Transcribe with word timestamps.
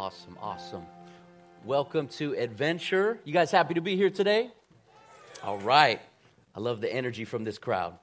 Awesome, 0.00 0.38
awesome. 0.40 0.86
Welcome 1.62 2.08
to 2.08 2.32
Adventure. 2.32 3.18
You 3.22 3.34
guys 3.34 3.50
happy 3.50 3.74
to 3.74 3.82
be 3.82 3.96
here 3.96 4.08
today? 4.08 4.50
All 5.44 5.58
right. 5.58 6.00
I 6.54 6.60
love 6.60 6.80
the 6.80 6.90
energy 6.90 7.26
from 7.26 7.44
this 7.44 7.58
crowd. 7.58 7.98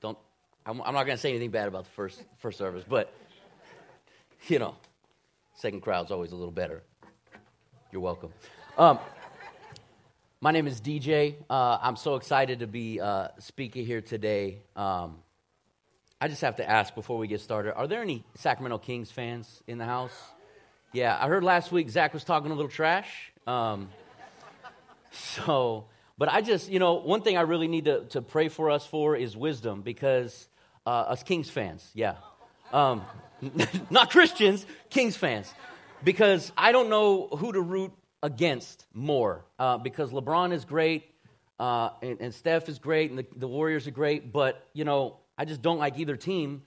Don't 0.00 0.18
I'm, 0.66 0.82
I'm 0.82 0.92
not 0.92 1.04
going 1.04 1.16
to 1.16 1.20
say 1.20 1.30
anything 1.30 1.52
bad 1.52 1.68
about 1.68 1.84
the 1.84 1.90
first 1.90 2.20
first 2.38 2.58
service, 2.58 2.82
but 2.82 3.14
you 4.48 4.58
know, 4.58 4.74
second 5.54 5.82
crowd's 5.82 6.10
always 6.10 6.32
a 6.32 6.34
little 6.34 6.50
better. 6.50 6.82
You're 7.92 8.02
welcome. 8.02 8.32
Um, 8.76 8.98
my 10.40 10.50
name 10.50 10.66
is 10.66 10.80
DJ. 10.80 11.36
Uh, 11.48 11.78
I'm 11.80 11.94
so 11.94 12.16
excited 12.16 12.58
to 12.58 12.66
be 12.66 13.00
uh, 13.00 13.28
speaking 13.38 13.86
here 13.86 14.00
today. 14.00 14.62
Um, 14.74 15.18
I 16.20 16.26
just 16.26 16.40
have 16.40 16.56
to 16.56 16.68
ask 16.68 16.92
before 16.92 17.18
we 17.18 17.28
get 17.28 17.40
started 17.40 17.74
are 17.74 17.86
there 17.86 18.02
any 18.02 18.24
Sacramento 18.34 18.78
Kings 18.78 19.12
fans 19.12 19.62
in 19.68 19.78
the 19.78 19.86
house? 19.86 20.32
Yeah, 20.92 21.16
I 21.20 21.28
heard 21.28 21.44
last 21.44 21.70
week 21.70 21.88
Zach 21.88 22.12
was 22.12 22.24
talking 22.24 22.50
a 22.50 22.54
little 22.54 22.70
trash. 22.70 23.08
Um, 23.46 23.90
so, 25.12 25.84
but 26.18 26.28
I 26.28 26.40
just, 26.40 26.68
you 26.68 26.80
know, 26.80 26.94
one 26.94 27.22
thing 27.22 27.36
I 27.36 27.42
really 27.42 27.68
need 27.68 27.84
to, 27.84 28.06
to 28.06 28.22
pray 28.22 28.48
for 28.48 28.70
us 28.70 28.84
for 28.84 29.14
is 29.14 29.36
wisdom 29.36 29.82
because 29.82 30.48
uh, 30.84 30.90
us 30.90 31.22
Kings 31.22 31.48
fans, 31.48 31.88
yeah. 31.94 32.16
Um, 32.72 33.04
not 33.90 34.10
Christians, 34.10 34.66
Kings 34.88 35.16
fans. 35.16 35.52
Because 36.02 36.50
I 36.56 36.72
don't 36.72 36.88
know 36.88 37.28
who 37.28 37.52
to 37.52 37.60
root 37.60 37.92
against 38.20 38.84
more 38.92 39.44
uh, 39.60 39.78
because 39.78 40.10
LeBron 40.10 40.52
is 40.52 40.64
great 40.64 41.04
uh, 41.60 41.90
and, 42.02 42.20
and, 42.20 42.34
Steph 42.34 42.68
is 42.68 42.78
great 42.78 43.10
and 43.10 43.18
the, 43.18 43.26
the, 43.36 43.46
Warriors 43.46 43.86
are 43.86 43.92
great, 43.92 44.32
but, 44.32 44.66
you 44.72 44.84
know, 44.84 45.18
I 45.38 45.44
just 45.44 45.62
don't 45.62 45.78
like 45.78 45.98
either 45.98 46.16
team. 46.16 46.62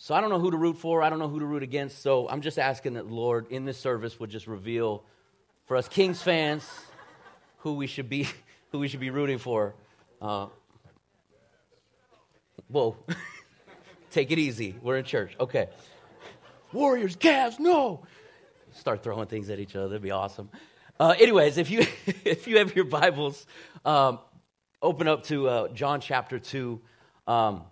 So 0.00 0.14
I 0.14 0.20
don't 0.20 0.30
know 0.30 0.38
who 0.38 0.52
to 0.52 0.56
root 0.56 0.78
for. 0.78 1.02
I 1.02 1.10
don't 1.10 1.18
know 1.18 1.28
who 1.28 1.40
to 1.40 1.44
root 1.44 1.64
against. 1.64 2.02
So 2.02 2.28
I'm 2.28 2.40
just 2.40 2.56
asking 2.56 2.94
that 2.94 3.08
the 3.08 3.14
Lord 3.14 3.48
in 3.50 3.64
this 3.64 3.78
service 3.78 4.20
would 4.20 4.30
just 4.30 4.46
reveal 4.46 5.02
for 5.66 5.76
us 5.76 5.88
Kings 5.88 6.22
fans 6.22 6.64
who 7.58 7.74
we 7.74 7.88
should 7.88 8.08
be, 8.08 8.28
who 8.70 8.78
we 8.78 8.86
should 8.86 9.00
be 9.00 9.10
rooting 9.10 9.38
for. 9.38 9.74
Uh, 10.22 10.46
whoa. 12.68 12.96
Take 14.12 14.30
it 14.30 14.38
easy. 14.38 14.76
We're 14.80 14.98
in 14.98 15.04
church. 15.04 15.34
Okay. 15.40 15.68
Warriors, 16.72 17.16
Cavs, 17.16 17.58
no. 17.58 18.06
Start 18.70 19.02
throwing 19.02 19.26
things 19.26 19.50
at 19.50 19.58
each 19.58 19.74
other. 19.74 19.88
That'd 19.88 20.02
be 20.02 20.12
awesome. 20.12 20.48
Uh, 21.00 21.16
anyways, 21.18 21.58
if 21.58 21.70
you 21.70 21.80
if 22.24 22.46
you 22.46 22.58
have 22.58 22.76
your 22.76 22.84
Bibles, 22.84 23.46
um, 23.84 24.20
open 24.80 25.08
up 25.08 25.24
to 25.24 25.48
uh, 25.48 25.68
John 25.68 26.00
chapter 26.00 26.38
two. 26.38 26.80
Um, 27.26 27.64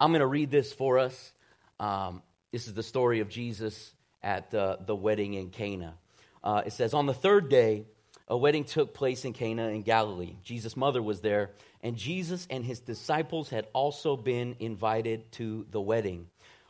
I'm 0.00 0.10
going 0.10 0.20
to 0.20 0.26
read 0.26 0.50
this 0.50 0.72
for 0.72 0.98
us. 0.98 1.32
Um, 1.80 2.22
this 2.52 2.66
is 2.66 2.74
the 2.74 2.82
story 2.82 3.20
of 3.20 3.28
Jesus 3.28 3.92
at 4.22 4.52
uh, 4.54 4.76
the 4.84 4.96
wedding 4.96 5.34
in 5.34 5.50
Cana. 5.50 5.94
Uh, 6.42 6.62
it 6.66 6.72
says, 6.72 6.94
On 6.94 7.06
the 7.06 7.14
third 7.14 7.48
day, 7.48 7.84
a 8.26 8.36
wedding 8.36 8.64
took 8.64 8.94
place 8.94 9.24
in 9.24 9.32
Cana 9.32 9.68
in 9.68 9.82
Galilee. 9.82 10.36
Jesus' 10.42 10.76
mother 10.76 11.02
was 11.02 11.20
there, 11.20 11.50
and 11.82 11.96
Jesus 11.96 12.46
and 12.50 12.64
his 12.64 12.80
disciples 12.80 13.48
had 13.48 13.66
also 13.72 14.16
been 14.16 14.56
invited 14.60 15.30
to 15.32 15.66
the 15.70 15.80
wedding. 15.80 16.26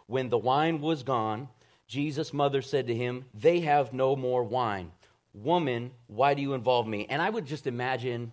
When 0.06 0.29
the 0.29 0.39
wine 0.39 0.81
was 0.81 1.03
gone, 1.03 1.48
Jesus' 1.86 2.33
mother 2.33 2.62
said 2.62 2.86
to 2.86 2.95
him, 2.95 3.25
They 3.34 3.61
have 3.61 3.92
no 3.92 4.14
more 4.14 4.45
wine. 4.45 4.92
Woman, 5.34 5.91
why 6.06 6.34
do 6.34 6.42
you 6.42 6.55
involve 6.55 6.86
me? 6.86 7.06
And 7.09 7.20
I 7.20 7.29
would 7.29 7.47
just 7.47 7.67
imagine, 7.67 8.33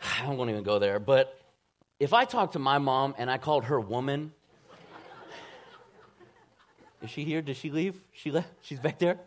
I 0.18 0.26
don't 0.26 0.36
to 0.36 0.50
even 0.50 0.64
go 0.64 0.78
there, 0.78 0.98
but 0.98 1.38
if 2.00 2.12
I 2.12 2.24
talked 2.24 2.54
to 2.54 2.58
my 2.58 2.78
mom 2.78 3.14
and 3.16 3.30
I 3.30 3.38
called 3.38 3.64
her 3.66 3.78
woman, 3.78 4.32
is 7.02 7.10
she 7.10 7.24
here? 7.24 7.42
Did 7.42 7.56
she 7.56 7.70
leave? 7.70 8.00
She 8.12 8.30
left? 8.30 8.48
She's 8.62 8.78
back 8.78 8.98
there? 8.98 9.18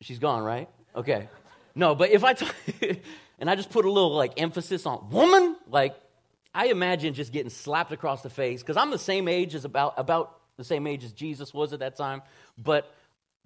She's 0.00 0.18
gone, 0.18 0.42
right? 0.42 0.68
Okay. 0.94 1.28
No, 1.74 1.94
but 1.94 2.10
if 2.10 2.24
I 2.24 2.34
and 3.38 3.48
I 3.48 3.54
just 3.54 3.70
put 3.70 3.84
a 3.84 3.90
little 3.90 4.14
like 4.14 4.40
emphasis 4.40 4.84
on 4.84 5.10
woman, 5.10 5.56
like 5.68 5.94
I 6.54 6.66
imagine 6.66 7.14
just 7.14 7.32
getting 7.32 7.50
slapped 7.50 7.92
across 7.92 8.22
the 8.22 8.30
face 8.30 8.62
because 8.62 8.76
I'm 8.76 8.90
the 8.90 8.98
same 8.98 9.28
age 9.28 9.54
as 9.54 9.64
about 9.64 9.94
about 9.96 10.38
the 10.56 10.64
same 10.64 10.86
age 10.86 11.04
as 11.04 11.12
Jesus 11.12 11.54
was 11.54 11.72
at 11.72 11.78
that 11.80 11.96
time, 11.96 12.22
but 12.58 12.92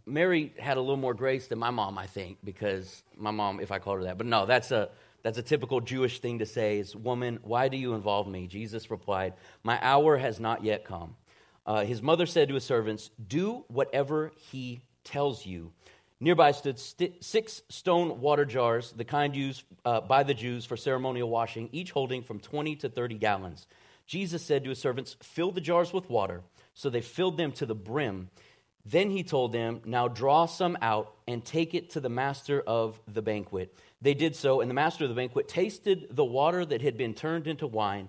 Mary 0.07 0.53
had 0.59 0.77
a 0.77 0.81
little 0.81 0.97
more 0.97 1.15
grace 1.15 1.49
than 1.49 1.59
my 1.59 1.71
mom, 1.71 1.99
I 1.99 2.07
think, 2.07 2.39
because 2.45 3.03
my 3.17 3.33
mom, 3.33 3.61
if 3.61 3.73
I 3.73 3.79
called 3.79 3.99
her 3.99 4.05
that. 4.05 4.19
But 4.19 4.27
no, 4.27 4.47
that's 4.47 4.71
a 4.71 4.89
that's 5.23 5.39
a 5.39 5.43
typical 5.43 5.81
Jewish 5.81 6.21
thing 6.21 6.39
to 6.39 6.47
say 6.47 6.79
is, 6.79 6.95
Woman, 6.95 7.41
why 7.43 7.69
do 7.69 7.77
you 7.77 7.95
involve 7.95 8.29
me? 8.29 8.47
Jesus 8.47 8.91
replied, 8.91 9.35
My 9.65 9.79
hour 9.83 10.17
has 10.17 10.39
not 10.39 10.63
yet 10.63 10.85
come. 10.85 11.17
Uh, 11.67 11.85
his 11.85 12.01
mother 12.01 12.27
said 12.27 12.49
to 12.49 12.55
his 12.55 12.65
servants, 12.65 13.11
Do 13.27 13.65
whatever 13.69 14.31
he 14.51 14.81
tells 15.05 15.45
you. 15.45 15.73
Nearby 16.21 16.53
stood 16.53 16.79
st- 16.79 17.23
six 17.23 17.63
stone 17.69 18.21
water 18.21 18.45
jars, 18.45 18.93
the 18.93 19.05
kind 19.05 19.37
used 19.37 19.65
uh, 19.85 20.01
by 20.01 20.23
the 20.23 20.33
Jews 20.33 20.65
for 20.65 20.77
ceremonial 20.77 21.29
washing, 21.29 21.69
each 21.73 21.91
holding 21.91 22.23
from 22.23 22.41
20 22.41 22.77
to 22.77 22.89
30 22.89 23.17
gallons. 23.17 23.67
Jesus 24.07 24.43
said 24.43 24.63
to 24.65 24.71
his 24.71 24.79
servants, 24.79 25.17
Fill 25.21 25.51
the 25.51 25.61
jars 25.61 25.93
with 25.93 26.09
water. 26.09 26.43
So 26.73 26.89
they 26.89 27.01
filled 27.01 27.37
them 27.37 27.53
to 27.53 27.67
the 27.67 27.75
brim. 27.75 28.31
Then 28.85 29.11
he 29.11 29.25
told 29.25 29.53
them, 29.53 29.81
Now 29.85 30.09
draw 30.09 30.47
some 30.47 30.79
out 30.81 31.13
and 31.27 31.45
take 31.45 31.75
it 31.75 31.91
to 31.91 32.01
the 32.01 32.09
master 32.09 32.61
of 32.61 33.01
the 33.13 33.23
banquet. 33.23 33.77
They 34.01 34.15
did 34.15 34.37
so, 34.37 34.61
and 34.61 34.71
the 34.71 34.75
master 34.75 35.05
of 35.05 35.11
the 35.11 35.17
banquet 35.17 35.49
tasted 35.49 36.07
the 36.11 36.25
water 36.25 36.65
that 36.65 36.83
had 36.83 36.97
been 36.97 37.15
turned 37.15 37.47
into 37.47 37.67
wine. 37.67 38.09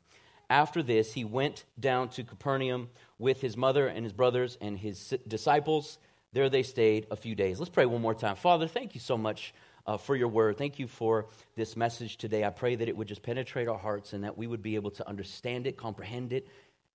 After 0.51 0.83
this, 0.83 1.13
he 1.13 1.23
went 1.23 1.63
down 1.79 2.09
to 2.09 2.25
Capernaum 2.25 2.89
with 3.17 3.39
his 3.39 3.55
mother 3.55 3.87
and 3.87 4.03
his 4.03 4.11
brothers 4.11 4.57
and 4.59 4.77
his 4.77 5.15
disciples. 5.25 5.97
There 6.33 6.49
they 6.49 6.63
stayed 6.63 7.07
a 7.09 7.15
few 7.15 7.35
days. 7.35 7.57
Let's 7.57 7.69
pray 7.69 7.85
one 7.85 8.01
more 8.01 8.13
time. 8.13 8.35
Father, 8.35 8.67
thank 8.67 8.93
you 8.93 8.99
so 8.99 9.17
much 9.17 9.53
uh, 9.87 9.95
for 9.95 10.13
your 10.13 10.27
word. 10.27 10.57
Thank 10.57 10.77
you 10.77 10.87
for 10.87 11.27
this 11.55 11.77
message 11.77 12.17
today. 12.17 12.43
I 12.43 12.49
pray 12.49 12.75
that 12.75 12.89
it 12.89 12.97
would 12.97 13.07
just 13.07 13.23
penetrate 13.23 13.69
our 13.69 13.77
hearts 13.77 14.11
and 14.11 14.25
that 14.25 14.37
we 14.37 14.45
would 14.45 14.61
be 14.61 14.75
able 14.75 14.91
to 14.91 15.07
understand 15.07 15.67
it, 15.67 15.77
comprehend 15.77 16.33
it, 16.33 16.49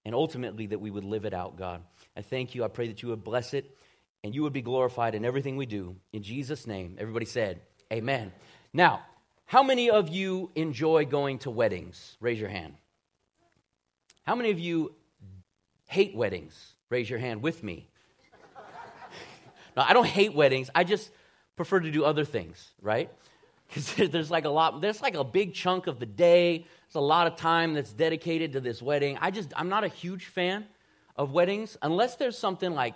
and 0.04 0.14
ultimately 0.14 0.66
that 0.66 0.78
we 0.82 0.90
would 0.90 1.04
live 1.04 1.24
it 1.24 1.32
out, 1.32 1.56
God. 1.56 1.82
I 2.14 2.20
thank 2.20 2.54
you. 2.54 2.62
I 2.62 2.68
pray 2.68 2.88
that 2.88 3.02
you 3.02 3.08
would 3.08 3.24
bless 3.24 3.54
it 3.54 3.74
and 4.22 4.34
you 4.34 4.42
would 4.42 4.52
be 4.52 4.60
glorified 4.60 5.14
in 5.14 5.24
everything 5.24 5.56
we 5.56 5.64
do. 5.64 5.96
In 6.12 6.22
Jesus' 6.22 6.66
name, 6.66 6.96
everybody 6.98 7.24
said, 7.24 7.62
Amen. 7.90 8.32
Now, 8.74 9.00
how 9.46 9.62
many 9.62 9.88
of 9.88 10.10
you 10.10 10.50
enjoy 10.54 11.06
going 11.06 11.38
to 11.38 11.50
weddings? 11.50 12.18
Raise 12.20 12.38
your 12.38 12.50
hand. 12.50 12.74
How 14.26 14.34
many 14.34 14.50
of 14.50 14.58
you 14.58 14.92
hate 15.86 16.16
weddings? 16.16 16.74
Raise 16.90 17.08
your 17.08 17.20
hand 17.20 17.42
with 17.42 17.62
me. 17.62 17.88
no, 19.76 19.82
I 19.82 19.92
don't 19.92 20.06
hate 20.06 20.34
weddings. 20.34 20.68
I 20.74 20.82
just 20.82 21.10
prefer 21.54 21.78
to 21.78 21.90
do 21.90 22.04
other 22.04 22.24
things, 22.24 22.70
right? 22.80 23.10
Because 23.68 23.94
there's 24.12 24.30
like 24.30 24.44
a 24.44 24.48
lot, 24.48 24.80
there's 24.80 25.02
like 25.02 25.16
a 25.16 25.24
big 25.24 25.52
chunk 25.52 25.88
of 25.88 25.98
the 25.98 26.06
day. 26.06 26.58
There's 26.58 26.94
a 26.94 27.00
lot 27.00 27.26
of 27.26 27.34
time 27.34 27.74
that's 27.74 27.92
dedicated 27.92 28.52
to 28.52 28.60
this 28.60 28.80
wedding. 28.80 29.18
I 29.20 29.32
just, 29.32 29.52
I'm 29.56 29.68
not 29.68 29.82
a 29.82 29.88
huge 29.88 30.26
fan 30.26 30.66
of 31.16 31.32
weddings 31.32 31.76
unless 31.82 32.14
there's 32.14 32.38
something 32.38 32.72
like 32.72 32.94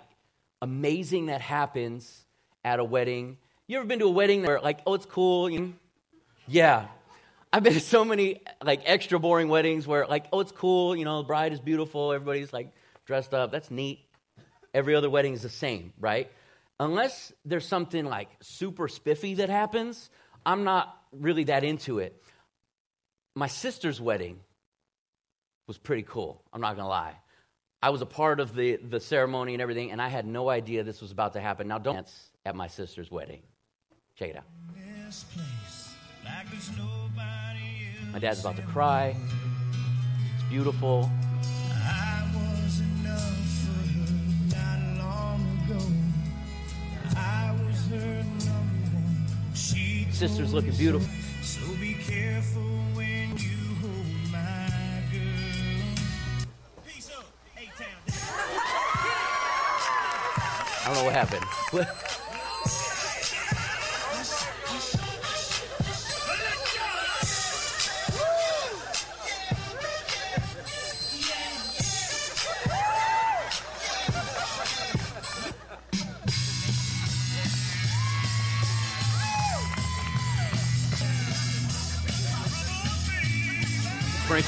amazing 0.61 1.25
that 1.25 1.41
happens 1.41 2.23
at 2.63 2.79
a 2.79 2.85
wedding. 2.85 3.37
You 3.67 3.79
ever 3.79 3.85
been 3.85 3.99
to 3.99 4.05
a 4.05 4.11
wedding 4.11 4.43
where, 4.43 4.61
like, 4.61 4.79
oh, 4.87 4.93
it's 4.93 5.05
cool? 5.05 5.49
You 5.49 5.59
know? 5.59 5.73
Yeah. 6.47 6.87
I've 7.53 7.63
been 7.63 7.73
to 7.73 7.81
so 7.81 8.05
many, 8.05 8.41
like, 8.63 8.81
extra 8.85 9.19
boring 9.19 9.49
weddings 9.49 9.85
where, 9.85 10.07
like, 10.07 10.25
oh, 10.31 10.39
it's 10.39 10.53
cool. 10.53 10.95
You 10.95 11.03
know, 11.03 11.17
the 11.17 11.27
bride 11.27 11.51
is 11.51 11.59
beautiful. 11.59 12.13
Everybody's, 12.13 12.53
like, 12.53 12.71
dressed 13.05 13.33
up. 13.33 13.51
That's 13.51 13.69
neat. 13.69 13.99
Every 14.73 14.95
other 14.95 15.09
wedding 15.09 15.33
is 15.33 15.41
the 15.41 15.49
same, 15.49 15.91
right? 15.99 16.31
Unless 16.79 17.33
there's 17.43 17.65
something, 17.65 18.05
like, 18.05 18.29
super 18.41 18.87
spiffy 18.87 19.35
that 19.35 19.49
happens, 19.49 20.09
I'm 20.45 20.63
not 20.63 20.97
really 21.11 21.43
that 21.45 21.65
into 21.65 21.99
it. 21.99 22.23
My 23.35 23.47
sister's 23.47 23.99
wedding 23.99 24.39
was 25.67 25.77
pretty 25.77 26.03
cool. 26.03 26.41
I'm 26.53 26.61
not 26.61 26.77
to 26.77 26.85
lie. 26.85 27.15
I 27.83 27.89
was 27.89 28.01
a 28.01 28.05
part 28.05 28.39
of 28.39 28.55
the, 28.55 28.77
the 28.77 28.99
ceremony 28.99 29.53
and 29.53 29.61
everything, 29.61 29.91
and 29.91 30.01
I 30.01 30.07
had 30.07 30.25
no 30.25 30.49
idea 30.49 30.83
this 30.83 31.01
was 31.01 31.11
about 31.11 31.33
to 31.33 31.41
happen. 31.41 31.67
Now, 31.67 31.79
don't 31.79 31.95
dance 31.95 32.29
at 32.45 32.55
my 32.55 32.67
sister's 32.67 33.11
wedding. 33.11 33.41
Check 34.15 34.29
it 34.29 34.37
out. 34.37 34.45
My 38.13 38.19
dad's 38.19 38.41
about 38.41 38.57
to 38.57 38.61
cry. 38.63 39.15
It's 40.35 40.43
beautiful. 40.49 41.09
Sister's 50.11 50.53
looking 50.53 50.73
beautiful. 50.73 51.07
So 51.41 51.61
be 51.79 51.95
careful 51.95 52.61
when 52.93 53.35
you 53.37 53.57
hold 53.81 54.31
my 54.31 55.01
girl. 55.11 55.95
Peace 56.85 57.09
up, 57.17 57.25
A-Town. 57.57 57.87
I 60.77 60.85
don't 60.85 60.95
know 60.95 61.05
what 61.05 61.13
happened. 61.13 62.07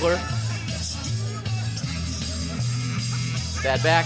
Sprinkler. 0.03 0.19
Bad 3.63 3.83
back. 3.83 4.05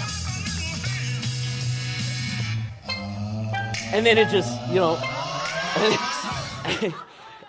And 3.94 4.06
then 4.06 4.18
it 4.20 4.30
just, 4.30 4.70
you 4.70 4.76
know, 4.76 4.96
and 6.82 6.94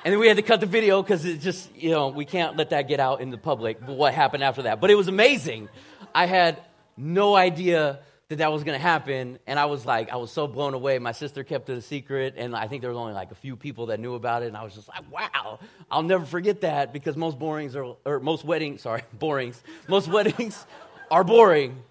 then 0.04 0.18
we 0.18 0.28
had 0.28 0.38
to 0.38 0.42
cut 0.42 0.60
the 0.60 0.66
video 0.66 1.02
because 1.02 1.26
it 1.26 1.40
just, 1.40 1.74
you 1.76 1.90
know, 1.90 2.08
we 2.08 2.24
can't 2.24 2.56
let 2.56 2.70
that 2.70 2.88
get 2.88 3.00
out 3.00 3.20
in 3.20 3.30
the 3.30 3.36
public. 3.36 3.80
What 3.82 4.14
happened 4.14 4.42
after 4.42 4.62
that? 4.62 4.80
But 4.80 4.90
it 4.90 4.94
was 4.94 5.08
amazing. 5.08 5.68
I 6.14 6.24
had 6.26 6.62
no 6.96 7.36
idea 7.36 8.00
that 8.28 8.38
that 8.38 8.52
was 8.52 8.62
going 8.62 8.78
to 8.78 8.82
happen, 8.82 9.38
and 9.46 9.58
I 9.58 9.64
was 9.64 9.86
like, 9.86 10.10
I 10.10 10.16
was 10.16 10.30
so 10.30 10.46
blown 10.46 10.74
away. 10.74 10.98
My 10.98 11.12
sister 11.12 11.44
kept 11.44 11.70
it 11.70 11.78
a 11.78 11.80
secret, 11.80 12.34
and 12.36 12.54
I 12.54 12.68
think 12.68 12.82
there 12.82 12.90
was 12.90 12.98
only 12.98 13.14
like 13.14 13.30
a 13.30 13.34
few 13.34 13.56
people 13.56 13.86
that 13.86 14.00
knew 14.00 14.14
about 14.14 14.42
it, 14.42 14.48
and 14.48 14.56
I 14.56 14.64
was 14.64 14.74
just 14.74 14.86
like, 14.86 15.10
wow, 15.10 15.58
I'll 15.90 16.02
never 16.02 16.26
forget 16.26 16.60
that 16.60 16.92
because 16.92 17.16
most 17.16 17.38
borings 17.38 17.74
are, 17.74 17.96
or 18.04 18.20
most 18.20 18.44
weddings, 18.44 18.82
sorry, 18.82 19.02
borings, 19.18 19.62
most 19.88 20.08
weddings 20.08 20.66
are 21.10 21.24
boring. 21.24 21.82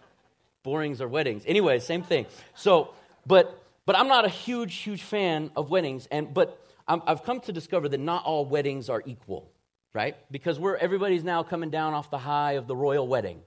Borings 0.61 1.01
are 1.01 1.07
weddings. 1.07 1.43
Anyway, 1.47 1.79
same 1.79 2.03
thing. 2.03 2.27
So, 2.53 2.93
but 3.25 3.63
but 3.87 3.97
I'm 3.97 4.09
not 4.09 4.25
a 4.25 4.29
huge, 4.29 4.75
huge 4.75 5.01
fan 5.01 5.49
of 5.55 5.71
weddings, 5.71 6.07
and 6.11 6.33
but 6.33 6.61
i 6.87 6.99
I've 7.07 7.23
come 7.23 7.39
to 7.41 7.53
discover 7.53 7.89
that 7.89 7.99
not 7.99 8.25
all 8.25 8.45
weddings 8.45 8.89
are 8.89 9.01
equal, 9.05 9.49
right? 9.93 10.15
Because 10.29 10.59
we're 10.59 10.75
everybody's 10.75 11.23
now 11.23 11.41
coming 11.41 11.69
down 11.71 11.93
off 11.93 12.11
the 12.11 12.17
high 12.17 12.53
of 12.53 12.67
the 12.67 12.75
royal 12.75 13.07
wedding. 13.07 13.39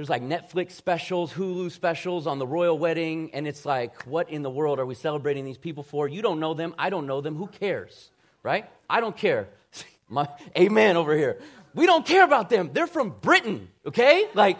There's 0.00 0.08
like 0.08 0.22
Netflix 0.22 0.70
specials, 0.70 1.30
Hulu 1.34 1.70
specials 1.70 2.26
on 2.26 2.38
the 2.38 2.46
royal 2.46 2.78
wedding, 2.78 3.32
and 3.34 3.46
it's 3.46 3.66
like, 3.66 4.06
what 4.06 4.30
in 4.30 4.40
the 4.40 4.48
world 4.48 4.80
are 4.80 4.86
we 4.86 4.94
celebrating 4.94 5.44
these 5.44 5.58
people 5.58 5.82
for? 5.82 6.08
You 6.08 6.22
don't 6.22 6.40
know 6.40 6.54
them, 6.54 6.74
I 6.78 6.88
don't 6.88 7.06
know 7.06 7.20
them, 7.20 7.36
who 7.36 7.48
cares, 7.48 8.10
right? 8.42 8.64
I 8.88 9.02
don't 9.02 9.14
care. 9.14 9.48
My 10.08 10.26
amen 10.56 10.96
over 10.96 11.14
here. 11.14 11.38
We 11.74 11.84
don't 11.84 12.06
care 12.06 12.24
about 12.24 12.48
them. 12.48 12.70
They're 12.72 12.86
from 12.86 13.10
Britain, 13.20 13.68
okay? 13.84 14.26
Like, 14.32 14.56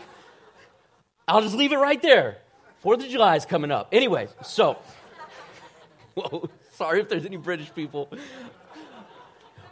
I'll 1.26 1.40
just 1.40 1.56
leave 1.56 1.72
it 1.72 1.78
right 1.78 2.02
there. 2.02 2.36
Fourth 2.80 3.02
of 3.02 3.08
July 3.08 3.36
is 3.36 3.46
coming 3.46 3.70
up. 3.70 3.88
Anyways, 3.92 4.28
so, 4.42 4.76
whoa, 6.16 6.50
sorry 6.74 7.00
if 7.00 7.08
there's 7.08 7.24
any 7.24 7.38
British 7.38 7.74
people. 7.74 8.12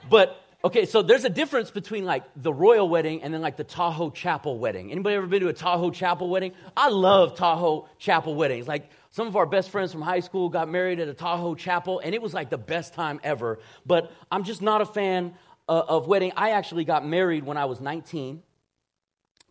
But 0.08 0.42
okay, 0.64 0.86
so 0.86 1.02
there's 1.02 1.24
a 1.24 1.30
difference 1.30 1.70
between 1.70 2.04
like 2.04 2.24
the 2.36 2.52
royal 2.52 2.88
wedding 2.88 3.22
and 3.22 3.32
then 3.32 3.40
like 3.40 3.56
the 3.56 3.64
Tahoe 3.64 4.10
Chapel 4.10 4.58
wedding. 4.58 4.90
Anybody 4.90 5.16
ever 5.16 5.26
been 5.26 5.40
to 5.40 5.48
a 5.48 5.52
Tahoe 5.52 5.90
Chapel 5.90 6.28
wedding? 6.28 6.52
I 6.76 6.88
love 6.88 7.36
Tahoe 7.36 7.88
Chapel 7.98 8.34
weddings. 8.34 8.66
Like 8.66 8.90
some 9.10 9.26
of 9.26 9.36
our 9.36 9.46
best 9.46 9.70
friends 9.70 9.92
from 9.92 10.02
high 10.02 10.20
school 10.20 10.48
got 10.48 10.68
married 10.68 11.00
at 11.00 11.08
a 11.08 11.14
Tahoe 11.14 11.54
Chapel, 11.54 12.00
and 12.00 12.14
it 12.14 12.22
was 12.22 12.34
like 12.34 12.50
the 12.50 12.58
best 12.58 12.94
time 12.94 13.20
ever. 13.22 13.58
But 13.86 14.12
I'm 14.30 14.44
just 14.44 14.62
not 14.62 14.80
a 14.80 14.86
fan 14.86 15.34
uh, 15.68 15.82
of 15.88 16.06
wedding. 16.06 16.32
I 16.36 16.50
actually 16.50 16.84
got 16.84 17.06
married 17.06 17.44
when 17.44 17.56
I 17.56 17.66
was 17.66 17.80
19 17.80 18.42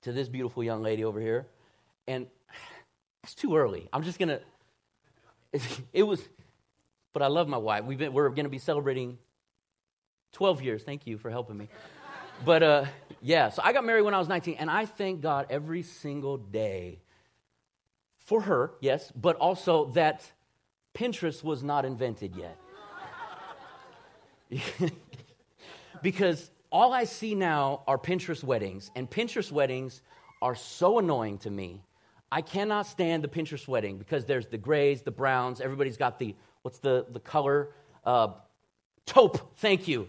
to 0.01 0.11
this 0.11 0.27
beautiful 0.27 0.63
young 0.63 0.83
lady 0.83 1.03
over 1.03 1.19
here, 1.19 1.47
and 2.07 2.27
it's 3.23 3.35
too 3.35 3.55
early. 3.55 3.87
I'm 3.93 4.03
just 4.03 4.19
gonna. 4.19 4.39
It 5.93 6.03
was, 6.03 6.21
but 7.13 7.23
I 7.23 7.27
love 7.27 7.47
my 7.47 7.57
wife. 7.57 7.85
We've 7.85 7.97
been, 7.97 8.13
we're 8.13 8.29
gonna 8.29 8.49
be 8.49 8.59
celebrating 8.59 9.17
12 10.33 10.61
years. 10.61 10.83
Thank 10.83 11.07
you 11.07 11.17
for 11.17 11.29
helping 11.29 11.57
me. 11.57 11.67
But 12.45 12.63
uh, 12.63 12.85
yeah, 13.21 13.49
so 13.49 13.61
I 13.63 13.73
got 13.73 13.85
married 13.85 14.03
when 14.03 14.13
I 14.13 14.19
was 14.19 14.27
19, 14.27 14.55
and 14.59 14.69
I 14.69 14.85
thank 14.85 15.21
God 15.21 15.47
every 15.49 15.81
single 15.81 16.37
day 16.37 16.99
for 18.19 18.41
her, 18.41 18.73
yes, 18.81 19.11
but 19.15 19.37
also 19.37 19.85
that 19.91 20.29
Pinterest 20.93 21.43
was 21.43 21.63
not 21.63 21.85
invented 21.85 22.35
yet. 22.35 22.57
because 26.01 26.51
all 26.71 26.93
I 26.93 27.05
see 27.05 27.35
now 27.35 27.83
are 27.87 27.97
Pinterest 27.97 28.43
weddings, 28.43 28.91
and 28.95 29.09
Pinterest 29.09 29.51
weddings 29.51 30.01
are 30.41 30.55
so 30.55 30.99
annoying 30.99 31.37
to 31.39 31.49
me. 31.49 31.83
I 32.31 32.41
cannot 32.41 32.85
stand 32.85 33.23
the 33.23 33.29
Pinterest 33.29 33.67
wedding 33.67 33.97
because 33.97 34.25
there's 34.25 34.47
the 34.47 34.57
grays, 34.57 35.01
the 35.01 35.11
browns, 35.11 35.61
everybody's 35.61 35.97
got 35.97 36.19
the, 36.19 36.35
what's 36.61 36.79
the, 36.79 37.05
the 37.09 37.21
color? 37.21 37.69
Uh, 38.03 38.29
taupe, 39.07 39.57
thank 39.57 39.87
you. 39.87 40.07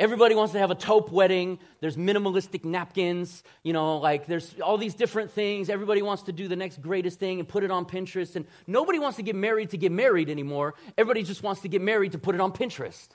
Everybody 0.00 0.36
wants 0.36 0.52
to 0.52 0.60
have 0.60 0.70
a 0.70 0.76
taupe 0.76 1.10
wedding. 1.10 1.58
There's 1.80 1.96
minimalistic 1.96 2.64
napkins, 2.64 3.42
you 3.64 3.72
know, 3.72 3.98
like 3.98 4.26
there's 4.26 4.54
all 4.60 4.78
these 4.78 4.94
different 4.94 5.32
things. 5.32 5.68
Everybody 5.68 6.02
wants 6.02 6.22
to 6.24 6.32
do 6.32 6.46
the 6.46 6.54
next 6.54 6.80
greatest 6.80 7.18
thing 7.18 7.40
and 7.40 7.48
put 7.48 7.64
it 7.64 7.72
on 7.72 7.84
Pinterest. 7.84 8.36
And 8.36 8.46
nobody 8.68 9.00
wants 9.00 9.16
to 9.16 9.24
get 9.24 9.34
married 9.34 9.70
to 9.70 9.76
get 9.76 9.90
married 9.90 10.30
anymore. 10.30 10.74
Everybody 10.96 11.24
just 11.24 11.42
wants 11.42 11.62
to 11.62 11.68
get 11.68 11.82
married 11.82 12.12
to 12.12 12.18
put 12.18 12.36
it 12.36 12.40
on 12.40 12.52
Pinterest. 12.52 13.08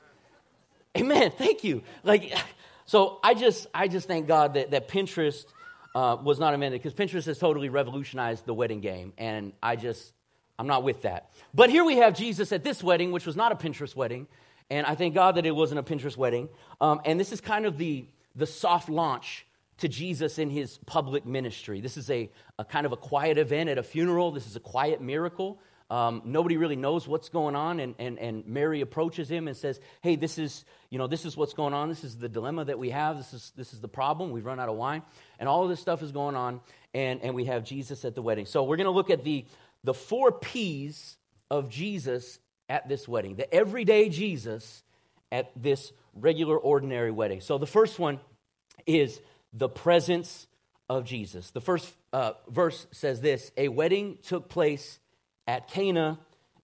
Amen. 0.97 1.31
Thank 1.37 1.63
you. 1.63 1.83
Like, 2.03 2.33
so 2.85 3.17
I 3.23 3.33
just, 3.33 3.65
I 3.73 3.87
just 3.87 4.07
thank 4.07 4.27
God 4.27 4.55
that, 4.55 4.71
that 4.71 4.89
Pinterest 4.89 5.45
uh, 5.95 6.17
was 6.21 6.37
not 6.37 6.53
invented 6.53 6.83
because 6.83 6.93
Pinterest 6.93 7.25
has 7.27 7.39
totally 7.39 7.69
revolutionized 7.69 8.45
the 8.45 8.53
wedding 8.53 8.81
game. 8.81 9.13
And 9.17 9.53
I 9.63 9.77
just, 9.77 10.11
I'm 10.59 10.67
not 10.67 10.83
with 10.83 11.03
that. 11.03 11.29
But 11.53 11.69
here 11.69 11.85
we 11.85 11.97
have 11.97 12.13
Jesus 12.13 12.51
at 12.51 12.65
this 12.65 12.83
wedding, 12.83 13.13
which 13.13 13.25
was 13.25 13.37
not 13.37 13.53
a 13.53 13.55
Pinterest 13.55 13.95
wedding. 13.95 14.27
And 14.69 14.86
I 14.86 14.95
thank 14.95 15.13
God 15.13 15.36
that 15.36 15.45
it 15.45 15.56
wasn't 15.56 15.80
a 15.80 15.83
Pinterest 15.83 16.18
wedding. 16.18 16.50
Um, 16.81 17.01
and 17.06 17.19
this 17.19 17.31
is 17.31 17.42
kind 17.42 17.65
of 17.65 17.77
the, 17.77 18.06
the 18.36 18.45
soft 18.45 18.89
launch 18.89 19.45
to 19.77 19.88
Jesus 19.88 20.39
in 20.39 20.50
his 20.50 20.77
public 20.86 21.25
ministry. 21.25 21.81
This 21.81 21.98
is 21.98 22.10
a, 22.10 22.30
a 22.57 22.65
kind 22.65 22.86
of 22.86 22.92
a 22.92 22.98
quiet 22.98 23.38
event 23.38 23.69
at 23.69 23.77
a 23.77 23.83
funeral. 23.83 24.31
This 24.31 24.48
is 24.48 24.56
a 24.56 24.60
quiet 24.60 25.01
miracle. 25.01 25.60
Um, 25.89 26.21
nobody 26.25 26.57
really 26.57 26.75
knows 26.75 27.07
what's 27.07 27.30
going 27.30 27.56
on, 27.56 27.80
and, 27.80 27.94
and, 28.00 28.18
and 28.18 28.48
Mary 28.48 28.81
approaches 28.81 29.30
him 29.30 29.48
and 29.48 29.56
says, 29.56 29.80
Hey, 30.01 30.15
this 30.15 30.38
is, 30.38 30.66
you 30.90 30.97
know, 30.97 31.07
this 31.07 31.26
is 31.26 31.37
what's 31.37 31.54
going 31.54 31.73
on. 31.73 31.90
This 31.90 32.04
is 32.04 32.18
the 32.18 32.30
dilemma 32.30 32.66
that 32.66 32.80
we 32.80 32.90
have. 32.90 33.18
This 33.18 33.33
is, 33.33 33.52
this 33.56 33.73
is 33.73 33.81
the 33.81 33.87
problem. 33.87 34.31
We've 34.31 34.45
run 34.45 34.59
out 34.59 34.69
of 34.69 34.76
wine. 34.76 35.04
And 35.37 35.47
all 35.47 35.64
of 35.64 35.69
this 35.69 35.80
stuff 35.80 36.02
is 36.02 36.11
going 36.11 36.35
on, 36.35 36.61
and, 36.94 37.21
and 37.21 37.35
we 37.35 37.45
have 37.45 37.64
Jesus 37.64 38.06
at 38.06 38.16
the 38.16 38.21
wedding. 38.21 38.45
So 38.45 38.64
we're 38.64 38.78
going 38.78 38.85
to 38.85 38.92
look 38.92 39.09
at 39.09 39.23
the, 39.23 39.45
the 39.83 39.94
four 39.94 40.31
P's 40.31 41.18
of 41.52 41.69
Jesus 41.69 42.40
at 42.69 42.87
this 42.87 43.07
wedding, 43.07 43.35
the 43.35 43.53
everyday 43.53 44.09
Jesus 44.09 44.83
at 45.31 45.51
this 45.55 45.91
regular, 46.13 46.57
ordinary 46.57 47.11
wedding. 47.11 47.41
So 47.41 47.57
the 47.57 47.67
first 47.67 47.99
one 47.99 48.19
is 48.85 49.19
the 49.51 49.69
presence 49.69 50.47
of 50.89 51.05
Jesus. 51.05 51.51
The 51.51 51.61
first 51.61 51.93
uh, 52.11 52.33
verse 52.49 52.87
says 52.91 53.21
this 53.21 53.51
A 53.57 53.67
wedding 53.67 54.17
took 54.23 54.49
place 54.49 54.99
at 55.47 55.67
Cana 55.67 56.19